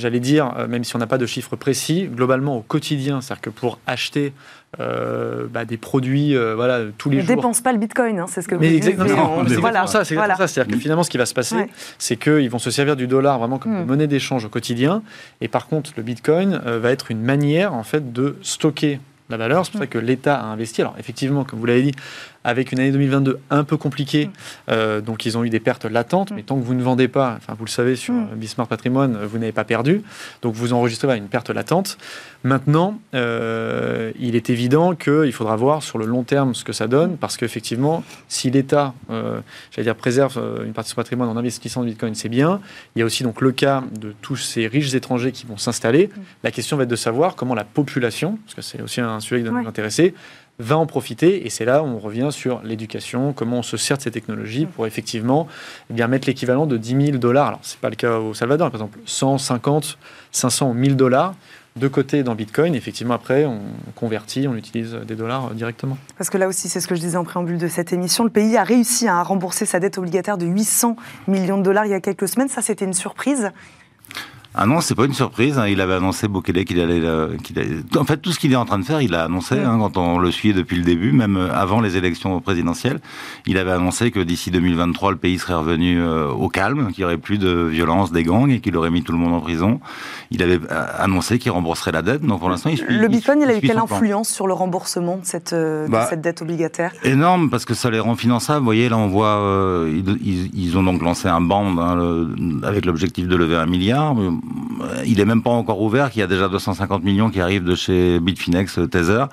j'allais 0.00 0.20
dire, 0.20 0.52
euh, 0.56 0.66
même 0.66 0.84
si 0.84 0.96
on 0.96 0.98
n'a 0.98 1.06
pas 1.06 1.18
de 1.18 1.26
chiffres 1.26 1.56
précis, 1.56 2.08
globalement 2.12 2.56
au 2.56 2.62
quotidien, 2.62 3.20
c'est-à-dire 3.20 3.42
que 3.42 3.50
pour 3.50 3.78
acheter 3.86 4.32
euh, 4.80 5.46
bah, 5.48 5.64
des 5.64 5.76
produits, 5.76 6.36
euh, 6.36 6.54
voilà, 6.54 6.80
tous 6.98 7.10
les 7.10 7.20
jours. 7.20 7.28
On 7.28 7.32
ne 7.32 7.36
dépense 7.36 7.60
pas 7.60 7.72
le 7.72 7.78
Bitcoin, 7.78 8.18
hein, 8.18 8.26
c'est 8.28 8.42
ce 8.42 8.48
que 8.48 8.54
vous 8.54 8.60
mais 8.60 8.74
exactement, 8.74 9.44
c'est 9.46 9.56
voilà. 9.56 9.86
ça, 9.86 10.04
c'est 10.04 10.16
ça. 10.16 10.46
C'est-à-dire 10.46 10.74
que 10.74 10.80
finalement, 10.80 11.02
ce 11.02 11.10
qui 11.10 11.18
va 11.18 11.26
se 11.26 11.34
passer, 11.34 11.70
c'est 11.98 12.16
qu'ils 12.16 12.50
vont 12.50 12.58
se 12.58 12.70
servir 12.70 12.96
du 12.96 13.06
dollar 13.06 13.38
vraiment 13.38 13.58
comme 13.58 13.82
mm. 13.82 13.86
monnaie 13.86 14.06
d'échange 14.06 14.44
au 14.44 14.48
quotidien, 14.48 15.02
et 15.40 15.48
par 15.48 15.68
contre, 15.68 15.92
le 15.96 16.02
Bitcoin 16.02 16.60
va 16.64 16.90
être 16.90 17.10
une 17.10 17.22
manière 17.22 17.74
en 17.74 17.84
fait 17.84 18.12
de 18.12 18.36
stocker 18.42 19.00
la 19.30 19.36
valeur. 19.36 19.64
C'est 19.64 19.72
pour 19.72 19.80
ça 19.80 19.86
que 19.86 19.98
l'État 19.98 20.36
a 20.36 20.44
investi. 20.44 20.82
Alors 20.82 20.96
effectivement, 20.98 21.44
comme 21.44 21.58
vous 21.58 21.66
l'avez 21.66 21.82
dit, 21.82 21.92
avec 22.44 22.72
une 22.72 22.80
année 22.80 22.92
2022 22.92 23.38
un 23.50 23.64
peu 23.64 23.76
compliquée, 23.76 24.26
mm. 24.26 24.30
euh, 24.70 25.00
donc 25.00 25.26
ils 25.26 25.36
ont 25.36 25.44
eu 25.44 25.50
des 25.50 25.60
pertes 25.60 25.84
latentes, 25.84 26.30
mm. 26.30 26.34
mais 26.34 26.42
tant 26.42 26.58
que 26.58 26.64
vous 26.64 26.74
ne 26.74 26.82
vendez 26.82 27.08
pas, 27.08 27.34
enfin 27.36 27.54
vous 27.58 27.64
le 27.64 27.70
savez 27.70 27.96
sur 27.96 28.14
mm. 28.14 28.28
Bismarck 28.36 28.68
Patrimoine, 28.68 29.18
vous 29.24 29.38
n'avez 29.38 29.52
pas 29.52 29.64
perdu, 29.64 30.02
donc 30.42 30.54
vous 30.54 30.72
enregistrez 30.72 31.16
une 31.16 31.28
perte 31.28 31.50
latente. 31.50 31.98
Maintenant, 32.42 32.98
euh, 33.14 34.12
il 34.18 34.34
est 34.34 34.48
évident 34.48 34.94
qu'il 34.94 35.32
faudra 35.32 35.56
voir 35.56 35.82
sur 35.82 35.98
le 35.98 36.06
long 36.06 36.22
terme 36.22 36.54
ce 36.54 36.64
que 36.64 36.72
ça 36.72 36.86
donne, 36.86 37.16
parce 37.16 37.36
qu'effectivement, 37.36 38.02
si 38.28 38.50
l'État, 38.50 38.94
euh, 39.10 39.40
j'allais 39.70 39.84
dire, 39.84 39.96
préserve 39.96 40.40
une 40.64 40.72
partie 40.72 40.88
de 40.88 40.92
son 40.92 40.96
patrimoine 40.96 41.28
en 41.28 41.36
investissant 41.36 41.80
dans 41.80 41.86
Bitcoin, 41.86 42.14
c'est 42.14 42.30
bien. 42.30 42.60
Il 42.96 43.00
y 43.00 43.02
a 43.02 43.04
aussi 43.04 43.22
donc 43.22 43.42
le 43.42 43.52
cas 43.52 43.82
de 44.00 44.14
tous 44.22 44.36
ces 44.36 44.66
riches 44.66 44.94
étrangers 44.94 45.32
qui 45.32 45.46
vont 45.46 45.58
s'installer. 45.58 46.08
La 46.42 46.50
question 46.50 46.76
va 46.78 46.84
être 46.84 46.88
de 46.88 46.96
savoir 46.96 47.36
comment 47.36 47.54
la 47.54 47.64
population, 47.64 48.38
parce 48.44 48.54
que 48.54 48.62
c'est 48.62 48.82
aussi 48.82 49.00
un 49.00 49.20
sujet 49.20 49.42
qui 49.42 49.48
doit 49.48 49.60
nous 49.60 49.68
intéresser, 49.68 50.14
va 50.58 50.76
en 50.76 50.86
profiter. 50.86 51.46
Et 51.46 51.50
c'est 51.50 51.64
là 51.64 51.82
où 51.82 51.86
on 51.86 51.98
revient 51.98 52.28
sur 52.30 52.62
l'éducation, 52.62 53.32
comment 53.32 53.58
on 53.58 53.62
se 53.62 53.76
sert 53.76 53.96
de 53.96 54.02
ces 54.02 54.10
technologies 54.10 54.66
pour 54.66 54.86
effectivement 54.86 55.46
eh 55.90 55.94
bien, 55.94 56.06
mettre 56.08 56.26
l'équivalent 56.26 56.66
de 56.66 56.76
10 56.76 57.06
000 57.06 57.18
dollars. 57.18 57.48
Alors, 57.48 57.60
ce 57.62 57.74
n'est 57.74 57.80
pas 57.80 57.90
le 57.90 57.96
cas 57.96 58.18
au 58.18 58.34
Salvador, 58.34 58.70
par 58.70 58.80
exemple, 58.80 58.98
150, 59.06 59.98
500 60.32 60.70
ou 60.70 60.74
1000 60.74 60.96
dollars 60.96 61.34
de 61.76 61.88
côté 61.88 62.22
dans 62.22 62.34
Bitcoin. 62.34 62.74
Effectivement, 62.74 63.14
après, 63.14 63.44
on 63.44 63.60
convertit, 63.94 64.48
on 64.48 64.54
utilise 64.54 64.92
des 65.06 65.14
dollars 65.14 65.50
directement. 65.50 65.96
Parce 66.18 66.30
que 66.30 66.38
là 66.38 66.48
aussi, 66.48 66.68
c'est 66.68 66.80
ce 66.80 66.88
que 66.88 66.94
je 66.94 67.00
disais 67.00 67.16
en 67.16 67.24
préambule 67.24 67.58
de 67.58 67.68
cette 67.68 67.92
émission, 67.92 68.24
le 68.24 68.30
pays 68.30 68.56
a 68.56 68.64
réussi 68.64 69.08
à 69.08 69.22
rembourser 69.22 69.66
sa 69.66 69.80
dette 69.80 69.98
obligataire 69.98 70.36
de 70.36 70.46
800 70.46 70.96
millions 71.28 71.58
de 71.58 71.62
dollars 71.62 71.86
il 71.86 71.90
y 71.90 71.94
a 71.94 72.00
quelques 72.00 72.28
semaines. 72.28 72.48
Ça, 72.48 72.62
c'était 72.62 72.84
une 72.84 72.94
surprise. 72.94 73.52
Ah 74.52 74.66
non, 74.66 74.80
c'est 74.80 74.96
pas 74.96 75.04
une 75.04 75.14
surprise. 75.14 75.58
Hein. 75.58 75.68
Il 75.68 75.80
avait 75.80 75.94
annoncé 75.94 76.26
Bukele 76.26 76.64
qu'il 76.64 76.80
allait, 76.80 77.02
En 77.96 78.04
fait, 78.04 78.16
tout 78.16 78.32
ce 78.32 78.38
qu'il 78.40 78.52
est 78.52 78.56
en 78.56 78.64
train 78.64 78.80
de 78.80 78.84
faire, 78.84 79.00
il 79.00 79.14
a 79.14 79.24
annoncé 79.24 79.56
hein, 79.60 79.78
quand 79.78 79.96
on 79.96 80.18
le 80.18 80.32
suit 80.32 80.52
depuis 80.52 80.76
le 80.76 80.82
début, 80.82 81.12
même 81.12 81.36
euh, 81.36 81.54
avant 81.54 81.80
les 81.80 81.96
élections 81.96 82.40
présidentielles. 82.40 82.98
Il 83.46 83.58
avait 83.58 83.70
annoncé 83.70 84.10
que 84.10 84.18
d'ici 84.18 84.50
2023, 84.50 85.12
le 85.12 85.18
pays 85.18 85.38
serait 85.38 85.54
revenu 85.54 86.02
euh, 86.02 86.28
au 86.28 86.48
calme, 86.48 86.90
qu'il 86.92 87.02
n'y 87.02 87.04
aurait 87.04 87.16
plus 87.16 87.38
de 87.38 87.48
violence 87.48 88.10
des 88.10 88.24
gangs 88.24 88.50
et 88.50 88.58
qu'il 88.60 88.76
aurait 88.76 88.90
mis 88.90 89.04
tout 89.04 89.12
le 89.12 89.18
monde 89.18 89.34
en 89.34 89.40
prison. 89.40 89.78
Il 90.32 90.42
avait 90.42 90.58
euh, 90.70 90.86
annoncé 90.98 91.38
qu'il 91.38 91.52
rembourserait 91.52 91.92
la 91.92 92.02
dette. 92.02 92.22
Donc 92.22 92.40
pour 92.40 92.50
l'instant, 92.50 92.70
il 92.70 92.78
suit. 92.78 92.86
Le 92.88 93.06
Bitcoin, 93.06 93.40
il, 93.42 93.48
a 93.48 93.56
eu 93.56 93.60
quelle 93.60 93.78
influence 93.78 94.30
sur 94.30 94.48
le 94.48 94.52
remboursement 94.52 95.18
de 95.18 95.24
cette, 95.26 95.54
bah, 95.88 96.08
cette 96.10 96.22
dette 96.22 96.42
obligataire? 96.42 96.92
Énorme, 97.04 97.50
parce 97.50 97.64
que 97.64 97.74
ça 97.74 97.88
les 97.88 98.00
rend 98.00 98.16
finançables. 98.16 98.58
Vous 98.58 98.64
voyez, 98.64 98.88
là, 98.88 98.98
on 98.98 99.06
voit, 99.06 99.86
ils, 99.86 100.76
ont 100.76 100.82
donc 100.82 101.02
lancé 101.02 101.28
un 101.28 101.40
band 101.40 101.78
hein, 101.78 102.26
avec 102.64 102.84
l'objectif 102.84 103.28
de 103.28 103.36
lever 103.36 103.56
un 103.56 103.66
milliard 103.66 104.16
il 105.06 105.20
est 105.20 105.24
même 105.24 105.42
pas 105.42 105.50
encore 105.50 105.80
ouvert, 105.80 106.10
qu'il 106.10 106.20
y 106.20 106.22
a 106.22 106.26
déjà 106.26 106.48
250 106.48 107.02
millions 107.04 107.30
qui 107.30 107.40
arrivent 107.40 107.64
de 107.64 107.74
chez 107.74 108.20
Bitfinex 108.20 108.78
euh, 108.78 108.86
Tether. 108.86 109.24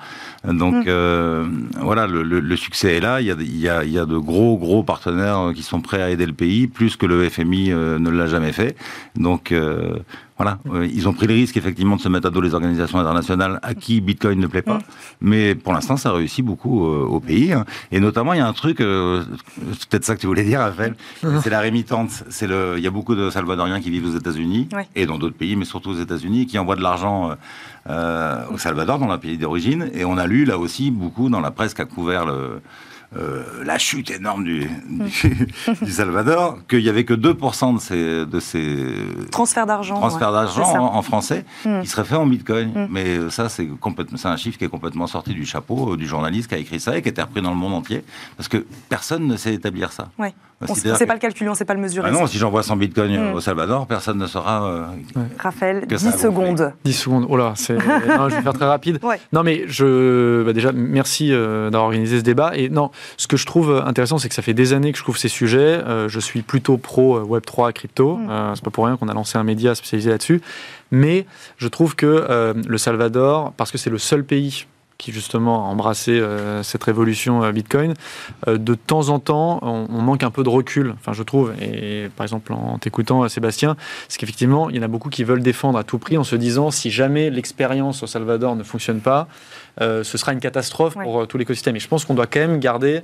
Donc 0.44 0.74
mm. 0.74 0.84
euh, 0.86 1.46
voilà, 1.80 2.06
le, 2.06 2.56
succès 2.56 2.96
est 2.96 3.00
là. 3.00 3.20
Il 3.20 3.26
y, 3.26 3.68
a, 3.68 4.06
de 4.06 4.16
gros 4.16 4.56
gros 4.58 4.82
partenaires 4.82 5.52
qui 5.54 5.62
sont 5.62 5.80
prêts 5.80 6.02
à 6.02 6.10
aider 6.10 6.26
le 6.26 6.32
pays, 6.32 6.66
plus 6.66 6.96
que 6.96 7.06
le 7.06 7.28
FMI 7.28 7.70
euh, 7.70 7.98
ne 7.98 8.10
l'a 8.10 8.26
jamais 8.26 8.52
fait. 8.52 8.76
Donc 9.16 9.52
voilà, 10.38 10.58
euh, 10.70 10.86
ils 10.86 11.08
ont 11.08 11.12
pris 11.12 11.26
le 11.26 11.34
risque 11.34 11.56
effectivement 11.56 11.96
de 11.96 12.00
se 12.00 12.08
mettre 12.08 12.28
à 12.28 12.30
dos 12.30 12.40
les 12.40 12.54
organisations 12.54 12.98
internationales 12.98 13.58
à 13.62 13.74
qui 13.74 14.00
Bitcoin 14.00 14.38
ne 14.38 14.46
plaît 14.46 14.62
pas. 14.62 14.78
Mais 15.20 15.56
pour 15.56 15.72
l'instant, 15.72 15.96
ça 15.96 16.12
réussit 16.12 16.44
beaucoup 16.44 16.86
euh, 16.86 17.04
au 17.04 17.18
pays. 17.18 17.52
Hein. 17.52 17.64
Et 17.90 17.98
notamment, 17.98 18.34
il 18.34 18.38
y 18.38 18.40
a 18.40 18.46
un 18.46 18.52
truc, 18.52 18.80
euh, 18.80 19.24
c'est 19.72 19.88
peut-être 19.88 20.04
ça 20.04 20.14
que 20.14 20.20
tu 20.20 20.28
voulais 20.28 20.44
dire, 20.44 20.60
Raphaël, 20.60 20.94
c'est 21.42 21.50
la 21.50 21.58
rémittance. 21.58 22.22
C'est 22.28 22.46
le, 22.46 22.74
il 22.76 22.84
y 22.84 22.86
a 22.86 22.90
beaucoup 22.90 23.16
de 23.16 23.30
Salvadoriens 23.30 23.80
qui 23.80 23.90
vivent 23.90 24.06
aux 24.06 24.16
États-Unis 24.16 24.68
et 24.94 25.06
dans 25.06 25.18
d'autres 25.18 25.36
pays, 25.36 25.56
mais 25.56 25.64
surtout 25.64 25.90
aux 25.90 26.00
États-Unis, 26.00 26.46
qui 26.46 26.56
envoient 26.56 26.76
de 26.76 26.82
l'argent 26.82 27.34
au 27.88 28.58
Salvador, 28.58 28.98
dans 28.98 29.06
leur 29.06 29.18
pays 29.18 29.38
d'origine. 29.38 29.90
Et 29.92 30.04
on 30.04 30.18
a 30.18 30.26
lu 30.26 30.44
là 30.44 30.58
aussi 30.58 30.90
beaucoup 30.90 31.30
dans 31.30 31.40
la 31.40 31.50
presse 31.50 31.74
qui 31.74 31.82
a 31.82 31.86
couvert 31.86 32.26
le 32.26 32.60
euh, 33.16 33.42
la 33.64 33.78
chute 33.78 34.10
énorme 34.10 34.44
du, 34.44 34.68
du, 35.82 35.90
Salvador, 35.90 36.58
qu'il 36.68 36.82
n'y 36.82 36.90
avait 36.90 37.04
que 37.04 37.14
2% 37.14 37.74
de 37.76 37.80
ces, 37.80 38.26
de 38.26 38.38
ces 38.38 38.86
transferts 39.30 39.64
d'argent, 39.64 39.96
transferts 39.96 40.30
d'argent 40.30 40.94
en, 40.94 41.00
français 41.00 41.46
hmm. 41.64 41.80
qui 41.80 41.86
seraient 41.86 42.04
faits 42.04 42.18
en 42.18 42.26
bitcoin. 42.26 42.68
Hmm. 42.68 42.86
Mais 42.90 43.06
euh, 43.06 43.30
ça, 43.30 43.48
c'est 43.48 43.66
complètement, 43.66 44.18
c'est 44.18 44.28
un 44.28 44.36
chiffre 44.36 44.58
qui 44.58 44.64
est 44.66 44.68
complètement 44.68 45.06
sorti 45.06 45.32
du 45.32 45.46
chapeau 45.46 45.94
euh, 45.94 45.96
du 45.96 46.06
journaliste 46.06 46.50
qui 46.50 46.54
a 46.54 46.58
écrit 46.58 46.80
ça 46.80 46.98
et 46.98 47.02
qui 47.02 47.08
a 47.08 47.10
été 47.10 47.22
repris 47.22 47.40
dans 47.40 47.48
le 47.50 47.56
monde 47.56 47.72
entier, 47.72 48.04
parce 48.36 48.48
que 48.48 48.66
personne 48.90 49.26
ne 49.26 49.38
sait 49.38 49.54
établir 49.54 49.90
ça. 49.90 50.10
Ouais. 50.18 50.34
On 50.68 50.74
ne 50.74 50.94
sait 50.94 51.06
pas 51.06 51.14
le 51.14 51.20
calculer, 51.20 51.48
on 51.48 51.52
ne 51.52 51.56
sait 51.56 51.64
pas 51.64 51.74
le 51.74 51.80
mesurer. 51.80 52.08
Ah 52.08 52.12
non, 52.12 52.26
si 52.26 52.36
j'envoie 52.36 52.64
100 52.64 52.76
bitcoins 52.76 53.32
au 53.32 53.40
Salvador, 53.40 53.86
personne 53.86 54.18
ne 54.18 54.26
saura. 54.26 54.90
Raphaël, 55.38 55.86
10 55.86 56.18
secondes. 56.18 56.72
10 56.84 56.92
secondes, 56.94 57.26
oh 57.28 57.36
là, 57.36 57.52
c'est... 57.54 57.74
non, 58.08 58.28
je 58.28 58.34
vais 58.34 58.42
faire 58.42 58.54
très 58.54 58.66
rapide. 58.66 58.98
Non, 59.32 59.44
mais 59.44 59.66
je... 59.68 60.42
Bah, 60.42 60.52
déjà, 60.52 60.72
merci 60.72 61.30
d'avoir 61.30 61.84
organisé 61.84 62.18
ce 62.18 62.24
débat. 62.24 62.56
Et 62.56 62.70
non, 62.70 62.90
ce 63.16 63.26
que 63.26 63.36
je 63.36 63.46
trouve 63.46 63.82
intéressant, 63.86 64.18
c'est 64.18 64.28
que 64.28 64.34
ça 64.34 64.42
fait 64.42 64.54
des 64.54 64.72
années 64.72 64.92
que 64.92 64.98
je 64.98 65.02
trouve 65.02 65.18
ces 65.18 65.28
sujets. 65.28 65.58
Euh, 65.58 66.08
je 66.08 66.20
suis 66.20 66.42
plutôt 66.42 66.76
pro 66.76 67.16
euh, 67.16 67.24
Web3 67.24 67.72
crypto. 67.72 68.16
Mm. 68.16 68.30
Euh, 68.30 68.54
c'est 68.54 68.64
pas 68.64 68.70
pour 68.70 68.86
rien 68.86 68.96
qu'on 68.96 69.08
a 69.08 69.14
lancé 69.14 69.38
un 69.38 69.44
média 69.44 69.74
spécialisé 69.74 70.10
là-dessus. 70.10 70.40
Mais 70.90 71.26
je 71.58 71.68
trouve 71.68 71.94
que 71.96 72.54
le 72.66 72.78
Salvador, 72.78 73.52
parce 73.58 73.70
que 73.70 73.76
c'est 73.76 73.90
le 73.90 73.98
seul 73.98 74.24
pays 74.24 74.66
qui 74.98 75.12
justement 75.12 75.66
a 75.66 75.68
embrassé 75.68 76.20
cette 76.62 76.82
révolution 76.82 77.48
Bitcoin, 77.52 77.94
de 78.46 78.74
temps 78.74 79.08
en 79.10 79.20
temps, 79.20 79.60
on, 79.62 80.02
manque 80.02 80.24
un 80.24 80.30
peu 80.30 80.42
de 80.42 80.48
recul, 80.48 80.92
enfin 80.98 81.12
je 81.12 81.22
trouve, 81.22 81.52
et 81.60 82.08
par 82.16 82.24
exemple 82.24 82.52
en 82.52 82.78
t'écoutant 82.78 83.28
Sébastien, 83.28 83.76
c'est 84.08 84.18
qu'effectivement, 84.18 84.70
il 84.70 84.76
y 84.76 84.78
en 84.80 84.82
a 84.82 84.88
beaucoup 84.88 85.08
qui 85.08 85.22
veulent 85.22 85.42
défendre 85.42 85.78
à 85.78 85.84
tout 85.84 85.98
prix 85.98 86.18
en 86.18 86.24
se 86.24 86.34
disant 86.34 86.72
si 86.72 86.90
jamais 86.90 87.30
l'expérience 87.30 88.02
au 88.02 88.08
Salvador 88.08 88.56
ne 88.56 88.64
fonctionne 88.64 89.00
pas, 89.00 89.28
ce 89.80 90.02
sera 90.02 90.32
une 90.32 90.40
catastrophe 90.40 90.94
pour 90.94 91.28
tout 91.28 91.38
l'écosystème. 91.38 91.76
Et 91.76 91.80
je 91.80 91.88
pense 91.88 92.04
qu'on 92.04 92.14
doit 92.14 92.26
quand 92.26 92.40
même 92.40 92.58
garder 92.58 93.02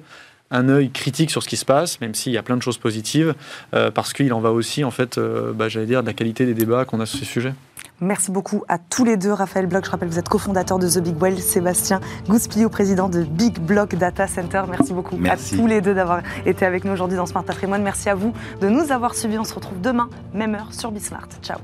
un 0.50 0.68
œil 0.68 0.90
critique 0.90 1.30
sur 1.30 1.42
ce 1.42 1.48
qui 1.48 1.56
se 1.56 1.64
passe, 1.64 2.00
même 2.00 2.14
s'il 2.14 2.32
y 2.32 2.38
a 2.38 2.42
plein 2.42 2.56
de 2.56 2.62
choses 2.62 2.78
positives, 2.78 3.34
euh, 3.74 3.90
parce 3.90 4.12
qu'il 4.12 4.32
en 4.32 4.40
va 4.40 4.52
aussi, 4.52 4.84
en 4.84 4.90
fait, 4.90 5.18
euh, 5.18 5.52
bah, 5.52 5.68
j'allais 5.68 5.86
dire, 5.86 6.02
de 6.02 6.06
la 6.06 6.12
qualité 6.12 6.46
des 6.46 6.54
débats 6.54 6.84
qu'on 6.84 7.00
a 7.00 7.06
sur 7.06 7.18
ces 7.18 7.24
sujets. 7.24 7.54
Merci 8.00 8.30
beaucoup 8.30 8.64
à 8.68 8.78
tous 8.78 9.04
les 9.04 9.16
deux. 9.16 9.32
Raphaël 9.32 9.66
Bloch, 9.66 9.84
je 9.84 9.90
rappelle, 9.90 10.08
vous 10.08 10.18
êtes 10.18 10.28
cofondateur 10.28 10.78
de 10.78 10.88
The 10.88 10.98
Big 10.98 11.16
Well. 11.20 11.38
Sébastien 11.38 12.00
Gouspillot, 12.28 12.68
président 12.68 13.08
de 13.08 13.22
Big 13.22 13.58
Block 13.60 13.94
Data 13.94 14.26
Center. 14.26 14.62
Merci 14.68 14.92
beaucoup 14.92 15.18
à 15.28 15.36
tous 15.36 15.66
les 15.66 15.80
deux 15.80 15.94
d'avoir 15.94 16.22
été 16.44 16.66
avec 16.66 16.84
nous 16.84 16.92
aujourd'hui 16.92 17.16
dans 17.16 17.26
Smart 17.26 17.44
Patrimoine. 17.44 17.82
Merci 17.82 18.08
à 18.08 18.14
vous 18.14 18.32
de 18.60 18.68
nous 18.68 18.90
avoir 18.90 19.14
suivis. 19.14 19.38
On 19.38 19.44
se 19.44 19.54
retrouve 19.54 19.80
demain, 19.80 20.08
même 20.34 20.54
heure, 20.54 20.72
sur 20.72 20.90
Bismart. 20.90 21.28
Ciao. 21.42 21.58